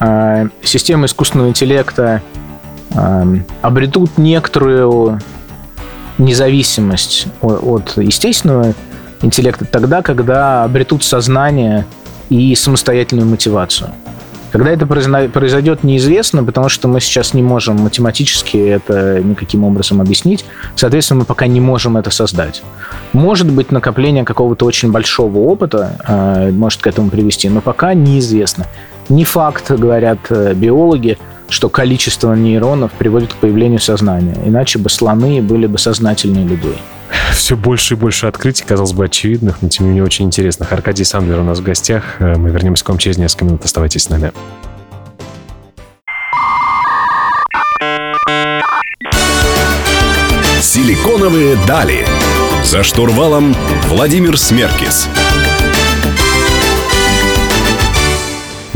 э, 0.00 0.48
системы 0.62 1.06
искусственного 1.06 1.48
интеллекта 1.48 2.22
Эм, 2.94 3.44
обретут 3.60 4.16
некоторую 4.16 5.20
независимость 6.16 7.26
от 7.40 7.96
естественного 7.96 8.74
интеллекта 9.22 9.66
тогда, 9.66 10.02
когда 10.02 10.64
обретут 10.64 11.04
сознание 11.04 11.86
и 12.30 12.54
самостоятельную 12.54 13.28
мотивацию. 13.28 13.90
Когда 14.50 14.70
это 14.70 14.86
произойдет, 14.86 15.84
неизвестно, 15.84 16.42
потому 16.42 16.68
что 16.68 16.88
мы 16.88 17.00
сейчас 17.00 17.34
не 17.34 17.42
можем 17.42 17.76
математически 17.76 18.56
это 18.56 19.20
никаким 19.20 19.64
образом 19.64 20.00
объяснить. 20.00 20.44
Соответственно, 20.74 21.20
мы 21.20 21.24
пока 21.26 21.46
не 21.46 21.60
можем 21.60 21.96
это 21.96 22.10
создать. 22.10 22.62
Может 23.12 23.50
быть, 23.50 23.70
накопление 23.72 24.24
какого-то 24.24 24.64
очень 24.64 24.90
большого 24.90 25.38
опыта 25.38 25.96
э, 26.06 26.50
может 26.50 26.80
к 26.80 26.86
этому 26.86 27.10
привести, 27.10 27.48
но 27.48 27.60
пока 27.60 27.94
неизвестно. 27.94 28.66
Не 29.08 29.24
факт, 29.24 29.70
говорят 29.70 30.18
э, 30.30 30.54
биологи, 30.54 31.18
что 31.48 31.68
количество 31.68 32.34
нейронов 32.34 32.92
приводит 32.92 33.32
к 33.32 33.36
появлению 33.36 33.80
сознания. 33.80 34.36
Иначе 34.44 34.78
бы 34.78 34.90
слоны 34.90 35.42
были 35.42 35.66
бы 35.66 35.78
сознательнее 35.78 36.46
людей. 36.46 36.76
Все 37.38 37.56
больше 37.56 37.94
и 37.94 37.96
больше 37.96 38.26
открытий, 38.26 38.64
казалось 38.66 38.92
бы, 38.92 39.04
очевидных, 39.04 39.62
но 39.62 39.68
тем 39.68 39.86
не 39.86 39.90
менее 39.90 40.04
очень 40.04 40.26
интересных. 40.26 40.72
Аркадий 40.72 41.04
Сандлер 41.04 41.38
у 41.38 41.44
нас 41.44 41.60
в 41.60 41.62
гостях. 41.62 42.16
Э, 42.18 42.36
мы 42.36 42.50
вернемся 42.50 42.84
к 42.84 42.88
вам 42.88 42.98
через 42.98 43.16
несколько 43.16 43.44
минут. 43.44 43.64
Оставайтесь 43.64 44.02
с 44.02 44.08
нами. 44.10 44.32
Силиконовые 50.60 51.56
дали. 51.66 52.04
За 52.64 52.82
штурвалом 52.82 53.54
Владимир 53.86 54.36
Смеркис. 54.36 55.08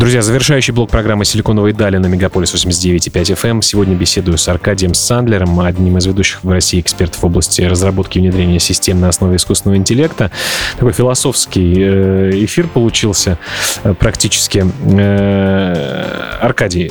Друзья, 0.02 0.20
завершающий 0.20 0.74
блок 0.74 0.90
программы 0.90 1.24
«Силиконовые 1.24 1.72
дали» 1.72 1.96
на 1.96 2.06
Мегаполис 2.06 2.52
89.5 2.52 3.36
FM. 3.36 3.62
Сегодня 3.62 3.94
беседую 3.94 4.36
с 4.36 4.48
Аркадием 4.48 4.94
Сандлером, 4.94 5.60
одним 5.60 5.96
из 5.96 6.06
ведущих 6.06 6.42
в 6.42 6.50
России 6.50 6.80
экспертов 6.80 7.22
в 7.22 7.24
области 7.24 7.62
разработки 7.62 8.18
и 8.18 8.20
внедрения 8.20 8.58
систем 8.58 9.00
на 9.00 9.10
основе 9.10 9.36
искусственного 9.36 9.76
интеллекта. 9.78 10.32
Такой 10.74 10.92
философский 10.92 11.74
э, 11.78 12.30
эфир 12.32 12.66
получился 12.66 13.38
э, 13.84 13.94
практически. 13.94 14.66
Э, 14.90 16.38
Аркадий, 16.40 16.90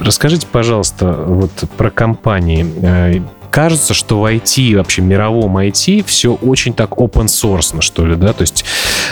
расскажите, 0.00 0.48
пожалуйста, 0.50 1.12
вот 1.12 1.52
про 1.76 1.90
компании 1.92 3.22
кажется, 3.56 3.94
что 3.94 4.20
в 4.20 4.26
IT, 4.26 4.76
вообще 4.76 5.00
мировом 5.00 5.56
IT, 5.56 6.04
все 6.04 6.34
очень 6.34 6.74
так 6.74 6.90
open 6.90 7.24
source, 7.24 7.80
что 7.80 8.04
ли, 8.04 8.14
да, 8.14 8.34
то 8.34 8.42
есть 8.42 8.66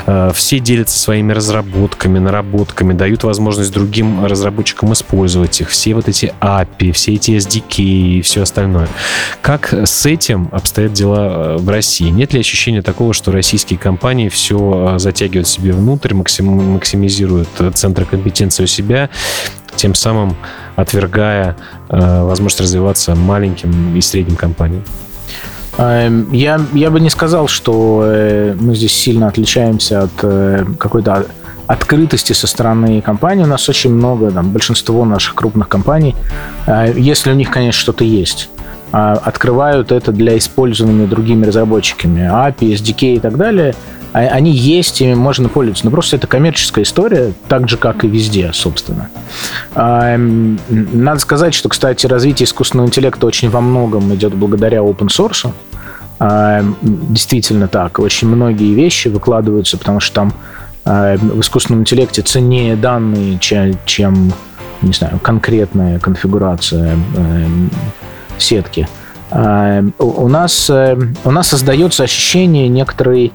Э, 0.06 0.32
все 0.34 0.58
делятся 0.58 0.98
своими 0.98 1.32
разработками, 1.32 2.18
наработками, 2.18 2.92
дают 2.92 3.24
возможность 3.24 3.72
другим 3.72 4.24
разработчикам 4.24 4.92
использовать 4.92 5.60
их. 5.60 5.70
Все 5.70 5.94
вот 5.94 6.08
эти 6.08 6.32
API, 6.40 6.92
все 6.92 7.14
эти 7.14 7.32
SDK 7.32 7.82
и 7.82 8.22
все 8.22 8.42
остальное. 8.42 8.88
Как 9.40 9.72
с 9.72 10.06
этим 10.06 10.48
обстоят 10.52 10.92
дела 10.92 11.56
в 11.58 11.68
России? 11.68 12.08
Нет 12.08 12.32
ли 12.32 12.40
ощущения 12.40 12.82
такого, 12.82 13.14
что 13.14 13.32
российские 13.32 13.78
компании 13.78 14.28
все 14.28 14.96
затягивают 14.98 15.48
себе 15.48 15.72
внутрь, 15.72 16.14
максимизируют 16.14 17.48
центры 17.74 18.04
компетенции 18.04 18.64
у 18.64 18.66
себя, 18.66 19.10
тем 19.76 19.94
самым 19.94 20.36
отвергая 20.76 21.56
э, 21.88 22.22
возможность 22.22 22.60
развиваться 22.60 23.14
маленьким 23.14 23.96
и 23.96 24.00
средним 24.00 24.36
компаниям? 24.36 24.84
Эм, 25.78 26.32
я, 26.32 26.60
я 26.72 26.90
бы 26.90 27.00
не 27.00 27.10
сказал, 27.10 27.48
что 27.48 28.02
э, 28.04 28.56
мы 28.58 28.74
здесь 28.74 28.92
сильно 28.92 29.28
отличаемся 29.28 30.04
от 30.04 30.12
э, 30.22 30.64
какой-то 30.78 31.26
открытости 31.66 32.32
со 32.32 32.46
стороны 32.46 33.00
компании. 33.00 33.44
У 33.44 33.48
нас 33.48 33.68
очень 33.68 33.92
много, 33.92 34.30
там, 34.30 34.50
большинство 34.50 35.04
наших 35.04 35.34
крупных 35.34 35.66
компаний, 35.68 36.14
если 36.94 37.30
у 37.30 37.34
них, 37.34 37.50
конечно, 37.50 37.80
что-то 37.80 38.04
есть, 38.04 38.50
открывают 38.92 39.90
это 39.90 40.12
для 40.12 40.36
использования 40.36 41.06
другими 41.06 41.46
разработчиками. 41.46 42.20
API, 42.20 42.74
SDK 42.74 43.14
и 43.14 43.18
так 43.18 43.38
далее– 43.38 43.74
а, 43.84 43.93
они 44.14 44.52
есть, 44.52 45.00
ими 45.00 45.14
можно 45.14 45.48
пользоваться. 45.48 45.84
Но 45.84 45.90
просто 45.90 46.14
это 46.16 46.28
коммерческая 46.28 46.84
история, 46.84 47.32
так 47.48 47.68
же, 47.68 47.76
как 47.76 48.04
и 48.04 48.08
везде, 48.08 48.52
собственно. 48.52 49.08
А, 49.74 50.16
надо 50.16 51.18
сказать, 51.18 51.52
что, 51.52 51.68
кстати, 51.68 52.06
развитие 52.06 52.46
искусственного 52.46 52.86
интеллекта 52.86 53.26
очень 53.26 53.50
во 53.50 53.60
многом 53.60 54.14
идет 54.14 54.32
благодаря 54.32 54.78
open 54.78 55.08
source. 55.08 55.50
А, 56.20 56.64
действительно 56.80 57.66
так. 57.66 57.98
Очень 57.98 58.28
многие 58.28 58.72
вещи 58.72 59.08
выкладываются, 59.08 59.76
потому 59.78 59.98
что 59.98 60.14
там 60.14 60.34
в 60.84 61.40
искусственном 61.40 61.80
интеллекте 61.80 62.20
ценнее 62.20 62.76
данные, 62.76 63.38
чем, 63.38 63.78
чем 63.86 64.32
не 64.82 64.92
знаю, 64.92 65.18
конкретная 65.18 65.98
конфигурация 65.98 66.98
сетки. 68.36 68.86
У 69.30 70.28
нас, 70.28 70.68
э, 70.68 70.96
у 71.24 71.30
нас 71.30 71.48
создается 71.48 72.04
ощущение 72.04 72.68
некоторой 72.68 73.32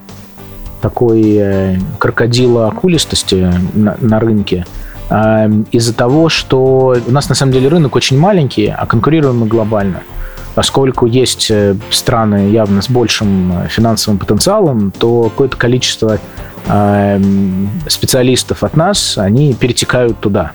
такой 0.82 1.36
э, 1.38 1.78
крокодилоакулистости 1.98 3.52
на, 3.74 3.96
на 4.00 4.20
рынке 4.20 4.66
э, 5.10 5.50
из-за 5.72 5.94
того, 5.94 6.30
что 6.30 6.96
у 7.06 7.12
нас 7.12 7.30
на 7.30 7.36
самом 7.36 7.54
деле 7.54 7.68
рынок 7.68 7.96
очень 7.96 8.18
маленький, 8.18 8.68
а 8.68 8.86
конкурируем 8.86 9.40
мы 9.40 9.48
глобально. 9.48 10.02
Поскольку 10.56 11.06
есть 11.06 11.52
э, 11.52 11.76
страны 11.92 12.50
явно 12.50 12.82
с 12.82 12.90
большим 12.90 13.54
финансовым 13.70 14.18
потенциалом, 14.18 14.92
то 14.92 15.24
какое-то 15.24 15.58
количество 15.58 16.20
специалистов 17.88 18.64
от 18.64 18.76
нас, 18.76 19.18
они 19.18 19.56
перетекают 19.56 20.20
туда. 20.20 20.52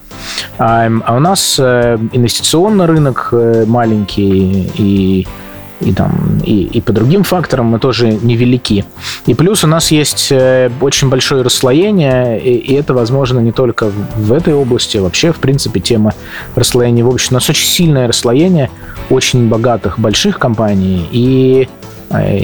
А 0.59 0.87
у 1.09 1.19
нас 1.19 1.59
инвестиционный 1.59 2.85
рынок 2.85 3.31
маленький, 3.67 4.71
и 4.77 5.27
и, 5.85 5.93
там, 5.93 6.41
и, 6.45 6.63
и 6.63 6.81
по 6.81 6.93
другим 6.93 7.23
факторам 7.23 7.67
мы 7.67 7.79
тоже 7.79 8.09
невелики. 8.09 8.85
И 9.27 9.35
плюс 9.35 9.65
у 9.65 9.67
нас 9.67 9.91
есть 9.91 10.29
э, 10.31 10.71
очень 10.81 11.09
большое 11.09 11.43
расслоение, 11.43 12.41
и, 12.41 12.55
и 12.55 12.75
это 12.75 12.95
возможно 12.95 13.41
не 13.41 13.53
только 13.53 13.91
в 14.17 14.33
этой 14.33 14.55
области, 14.55 14.99
вообще, 14.99 15.33
в 15.33 15.37
принципе, 15.37 15.81
тема 15.81 16.15
расслоения 16.55 17.05
в 17.05 17.09
общем. 17.09 17.29
У 17.31 17.35
нас 17.35 17.49
очень 17.49 17.69
сильное 17.69 18.09
расслоение 18.09 18.71
очень 19.11 19.49
богатых 19.49 19.99
больших 19.99 20.39
компаний 20.39 21.07
и, 21.13 21.69
э, 22.11 22.39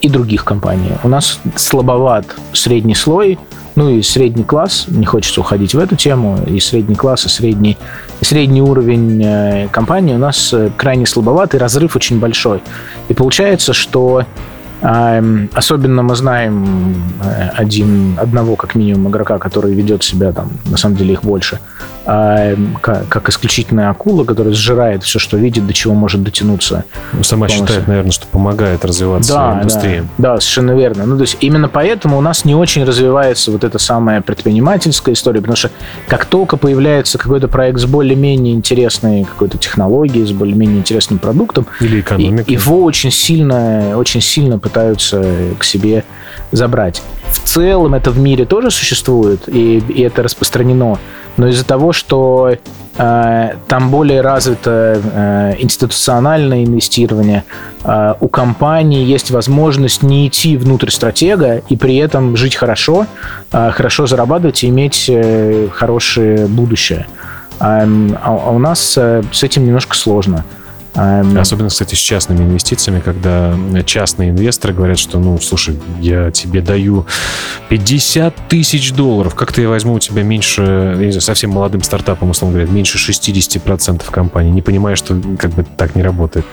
и 0.00 0.08
других 0.08 0.44
компаний. 0.44 0.92
У 1.02 1.08
нас 1.08 1.38
слабоват 1.56 2.24
средний 2.52 2.94
слой, 2.94 3.38
ну 3.76 3.90
и 3.90 4.02
средний 4.02 4.44
класс, 4.44 4.86
не 4.88 5.04
хочется 5.04 5.40
уходить 5.40 5.74
в 5.74 5.78
эту 5.78 5.96
тему, 5.96 6.38
и 6.46 6.58
средний 6.60 6.94
класс, 6.94 7.26
и 7.26 7.28
средний, 7.28 7.76
средний 8.22 8.62
уровень 8.62 9.22
э, 9.22 9.68
компании 9.70 10.14
у 10.14 10.18
нас 10.18 10.52
э, 10.52 10.70
крайне 10.76 11.06
слабоватый, 11.06 11.60
разрыв 11.60 11.94
очень 11.94 12.18
большой. 12.18 12.62
И 13.08 13.14
получается, 13.14 13.74
что 13.74 14.24
эм, 14.80 15.50
Особенно 15.52 16.02
мы 16.02 16.16
знаем 16.16 16.96
э, 17.22 17.50
один, 17.54 18.18
одного, 18.18 18.56
как 18.56 18.74
минимум, 18.74 19.10
игрока, 19.10 19.38
который 19.38 19.74
ведет 19.74 20.02
себя 20.02 20.32
там, 20.32 20.50
на 20.64 20.78
самом 20.78 20.96
деле 20.96 21.12
их 21.12 21.22
больше, 21.22 21.60
как, 22.06 23.08
как 23.08 23.28
исключительная 23.28 23.90
акула, 23.90 24.24
которая 24.24 24.54
сжирает 24.54 25.02
все, 25.02 25.18
что 25.18 25.36
видит, 25.36 25.66
до 25.66 25.72
чего 25.72 25.92
может 25.92 26.22
дотянуться. 26.22 26.84
Ну, 27.12 27.24
сама 27.24 27.46
полностью. 27.46 27.66
считает, 27.66 27.88
наверное, 27.88 28.12
что 28.12 28.26
помогает 28.28 28.84
развиваться 28.84 29.34
да, 29.34 29.58
индустрии. 29.60 30.04
Да, 30.16 30.34
да, 30.34 30.40
совершенно 30.40 30.72
верно. 30.72 31.04
Ну, 31.06 31.16
то 31.16 31.22
есть 31.22 31.38
именно 31.40 31.68
поэтому 31.68 32.16
у 32.16 32.20
нас 32.20 32.44
не 32.44 32.54
очень 32.54 32.84
развивается 32.84 33.50
вот 33.50 33.64
эта 33.64 33.78
самая 33.78 34.20
предпринимательская 34.20 35.14
история, 35.14 35.40
потому 35.40 35.56
что 35.56 35.70
как 36.06 36.26
только 36.26 36.56
появляется 36.56 37.18
какой-то 37.18 37.48
проект 37.48 37.80
с 37.80 37.86
более-менее 37.86 38.54
интересной 38.54 39.24
какой-то 39.24 39.58
технологией, 39.58 40.26
с 40.26 40.32
более-менее 40.32 40.78
интересным 40.78 41.18
продуктом, 41.18 41.66
Или 41.80 42.00
экономикой. 42.00 42.52
его 42.52 42.84
очень 42.84 43.10
сильно, 43.10 43.94
очень 43.96 44.20
сильно 44.20 44.58
пытаются 44.58 45.24
к 45.58 45.64
себе 45.64 46.04
забрать. 46.52 47.02
В 47.30 47.38
целом 47.38 47.94
это 47.94 48.10
в 48.10 48.18
мире 48.18 48.44
тоже 48.44 48.70
существует, 48.70 49.48
и, 49.48 49.78
и 49.78 50.02
это 50.02 50.22
распространено 50.22 50.98
но 51.36 51.48
из-за 51.48 51.64
того, 51.64 51.92
что 51.92 52.56
э, 52.96 53.50
там 53.68 53.90
более 53.90 54.20
развито 54.20 55.00
э, 55.02 55.54
институциональное 55.58 56.64
инвестирование, 56.64 57.44
э, 57.84 58.14
у 58.20 58.28
компании 58.28 59.04
есть 59.04 59.30
возможность 59.30 60.02
не 60.02 60.26
идти 60.26 60.56
внутрь 60.56 60.90
стратега 60.90 61.62
и 61.68 61.76
при 61.76 61.96
этом 61.96 62.36
жить 62.36 62.56
хорошо, 62.56 63.06
э, 63.52 63.70
хорошо 63.70 64.06
зарабатывать 64.06 64.64
и 64.64 64.68
иметь 64.68 65.06
э, 65.08 65.68
хорошее 65.72 66.46
будущее. 66.46 67.06
А, 67.58 67.86
а 68.22 68.50
у 68.50 68.58
нас 68.58 68.94
э, 68.96 69.22
с 69.32 69.42
этим 69.42 69.66
немножко 69.66 69.96
сложно. 69.96 70.44
Эм, 70.96 71.38
Особенно, 71.38 71.68
кстати, 71.68 71.94
с 71.94 71.98
частными 71.98 72.44
инвестициями, 72.44 73.00
когда 73.00 73.54
частные 73.84 74.30
инвесторы 74.30 74.72
говорят, 74.72 74.98
что, 74.98 75.18
ну, 75.18 75.38
слушай, 75.38 75.78
я 76.00 76.30
тебе 76.30 76.62
даю 76.62 77.06
50 77.68 78.48
тысяч 78.48 78.92
долларов, 78.92 79.34
как-то 79.34 79.60
я 79.60 79.68
возьму 79.68 79.94
у 79.94 79.98
тебя 79.98 80.22
меньше, 80.22 80.62
я 80.62 81.06
не 81.06 81.12
знаю, 81.12 81.20
совсем 81.20 81.50
молодым 81.50 81.82
стартапом, 81.82 82.30
условно 82.30 82.58
говоря, 82.58 82.72
меньше 82.72 82.98
60% 82.98 84.02
компании, 84.10 84.50
не 84.50 84.62
понимая, 84.62 84.96
что 84.96 85.14
как 85.38 85.50
бы 85.50 85.66
так 85.76 85.94
не 85.94 86.02
работает. 86.02 86.46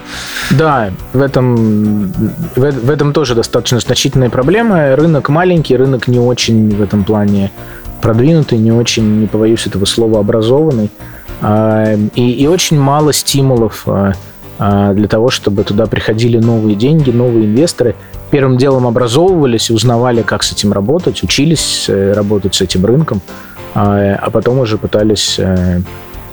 Да, 0.50 0.90
в 1.12 1.22
этом, 1.22 2.12
в, 2.54 2.56
в 2.56 2.90
этом 2.90 3.12
тоже 3.12 3.34
достаточно 3.34 3.80
значительная 3.80 4.30
проблема. 4.30 4.94
Рынок 4.94 5.30
маленький, 5.30 5.76
рынок 5.76 6.06
не 6.06 6.18
очень 6.18 6.68
в 6.68 6.82
этом 6.82 7.04
плане 7.04 7.50
продвинутый, 8.02 8.58
не 8.58 8.72
очень, 8.72 9.20
не 9.20 9.26
побоюсь 9.26 9.66
этого 9.66 9.86
слова, 9.86 10.20
образованный. 10.20 10.90
А, 11.40 11.94
и, 12.14 12.30
и 12.32 12.46
очень 12.46 12.78
мало 12.78 13.12
стимулов 13.12 13.84
а, 13.86 14.12
для 14.58 15.08
того, 15.08 15.30
чтобы 15.30 15.64
туда 15.64 15.86
приходили 15.86 16.38
новые 16.38 16.76
деньги, 16.76 17.10
новые 17.10 17.46
инвесторы. 17.46 17.96
Первым 18.30 18.56
делом 18.56 18.86
образовывались, 18.86 19.70
узнавали, 19.70 20.22
как 20.22 20.42
с 20.42 20.52
этим 20.52 20.72
работать, 20.72 21.22
учились 21.22 21.86
э, 21.88 22.12
работать 22.12 22.54
с 22.54 22.60
этим 22.60 22.84
рынком, 22.84 23.20
а 23.74 24.30
потом 24.32 24.58
уже 24.60 24.78
пытались 24.78 25.36
э, 25.38 25.80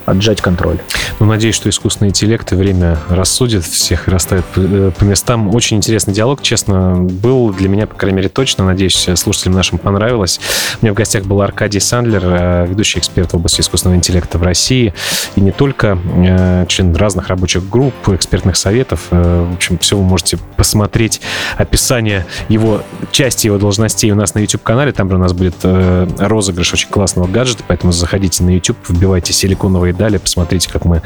отжать 0.05 0.41
контроль. 0.41 0.79
Ну, 1.19 1.25
надеюсь, 1.25 1.55
что 1.55 1.69
искусственный 1.69 2.09
интеллект 2.09 2.51
и 2.51 2.55
время 2.55 2.97
рассудит 3.09 3.63
всех 3.63 4.07
и 4.07 4.11
расставит 4.11 4.45
э, 4.55 4.91
по 4.97 5.03
местам. 5.03 5.53
Очень 5.53 5.77
интересный 5.77 6.13
диалог, 6.13 6.41
честно, 6.41 6.95
был 6.95 7.53
для 7.53 7.69
меня, 7.69 7.87
по 7.87 7.95
крайней 7.95 8.17
мере, 8.17 8.29
точно. 8.29 8.65
Надеюсь, 8.65 9.07
слушателям 9.15 9.53
нашим 9.53 9.77
понравилось. 9.77 10.39
У 10.81 10.85
меня 10.85 10.93
в 10.93 10.95
гостях 10.95 11.25
был 11.25 11.41
Аркадий 11.41 11.79
Сандлер, 11.79 12.23
э, 12.25 12.65
ведущий 12.67 12.99
эксперт 12.99 13.31
в 13.31 13.35
области 13.35 13.61
искусственного 13.61 13.97
интеллекта 13.97 14.37
в 14.37 14.43
России. 14.43 14.93
И 15.35 15.41
не 15.41 15.51
только 15.51 15.97
э, 16.15 16.65
член 16.67 16.95
разных 16.95 17.27
рабочих 17.27 17.69
групп, 17.69 17.93
экспертных 18.07 18.55
советов. 18.55 19.07
В 19.11 19.53
общем, 19.53 19.77
все 19.77 19.97
вы 19.97 20.03
можете 20.03 20.37
посмотреть 20.57 21.21
описание 21.57 22.25
его, 22.49 22.81
части 23.11 23.47
его 23.47 23.57
должностей 23.57 24.11
у 24.11 24.15
нас 24.15 24.33
на 24.33 24.39
YouTube-канале. 24.39 24.91
Там 24.91 25.11
у 25.11 25.17
нас 25.17 25.33
будет 25.33 25.55
розыгрыш 25.63 26.73
очень 26.73 26.89
классного 26.89 27.27
гаджета, 27.27 27.63
поэтому 27.67 27.91
заходите 27.91 28.43
на 28.43 28.51
YouTube, 28.51 28.77
вбивайте 28.87 29.33
силиконовые 29.33 29.90
дали, 29.93 30.17
посмотрите, 30.17 30.69
как 30.69 30.85
мы 30.85 31.01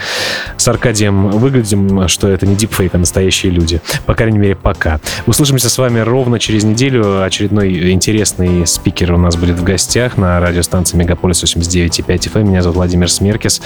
с 0.57 0.67
Аркадием 0.67 1.29
выглядим, 1.31 2.07
что 2.07 2.27
это 2.27 2.45
не 2.45 2.55
дипфейк, 2.55 2.95
а 2.95 2.97
настоящие 2.97 3.51
люди. 3.51 3.81
По 4.05 4.15
крайней 4.15 4.37
мере, 4.37 4.55
пока. 4.55 4.99
Услышимся 5.25 5.69
с 5.69 5.77
вами 5.77 5.99
ровно 5.99 6.39
через 6.39 6.63
неделю. 6.63 7.23
Очередной 7.23 7.91
интересный 7.91 8.65
спикер 8.67 9.13
у 9.13 9.17
нас 9.17 9.35
будет 9.35 9.57
в 9.57 9.63
гостях 9.63 10.17
на 10.17 10.39
радиостанции 10.39 10.97
Мегаполис 10.97 11.43
89.5 11.43 12.05
FM. 12.05 12.43
Меня 12.43 12.61
зовут 12.61 12.77
Владимир 12.77 13.09
Смеркис. 13.09 13.61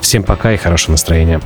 Всем 0.00 0.22
пока 0.22 0.52
и 0.52 0.56
хорошего 0.56 0.92
настроения. 0.92 1.40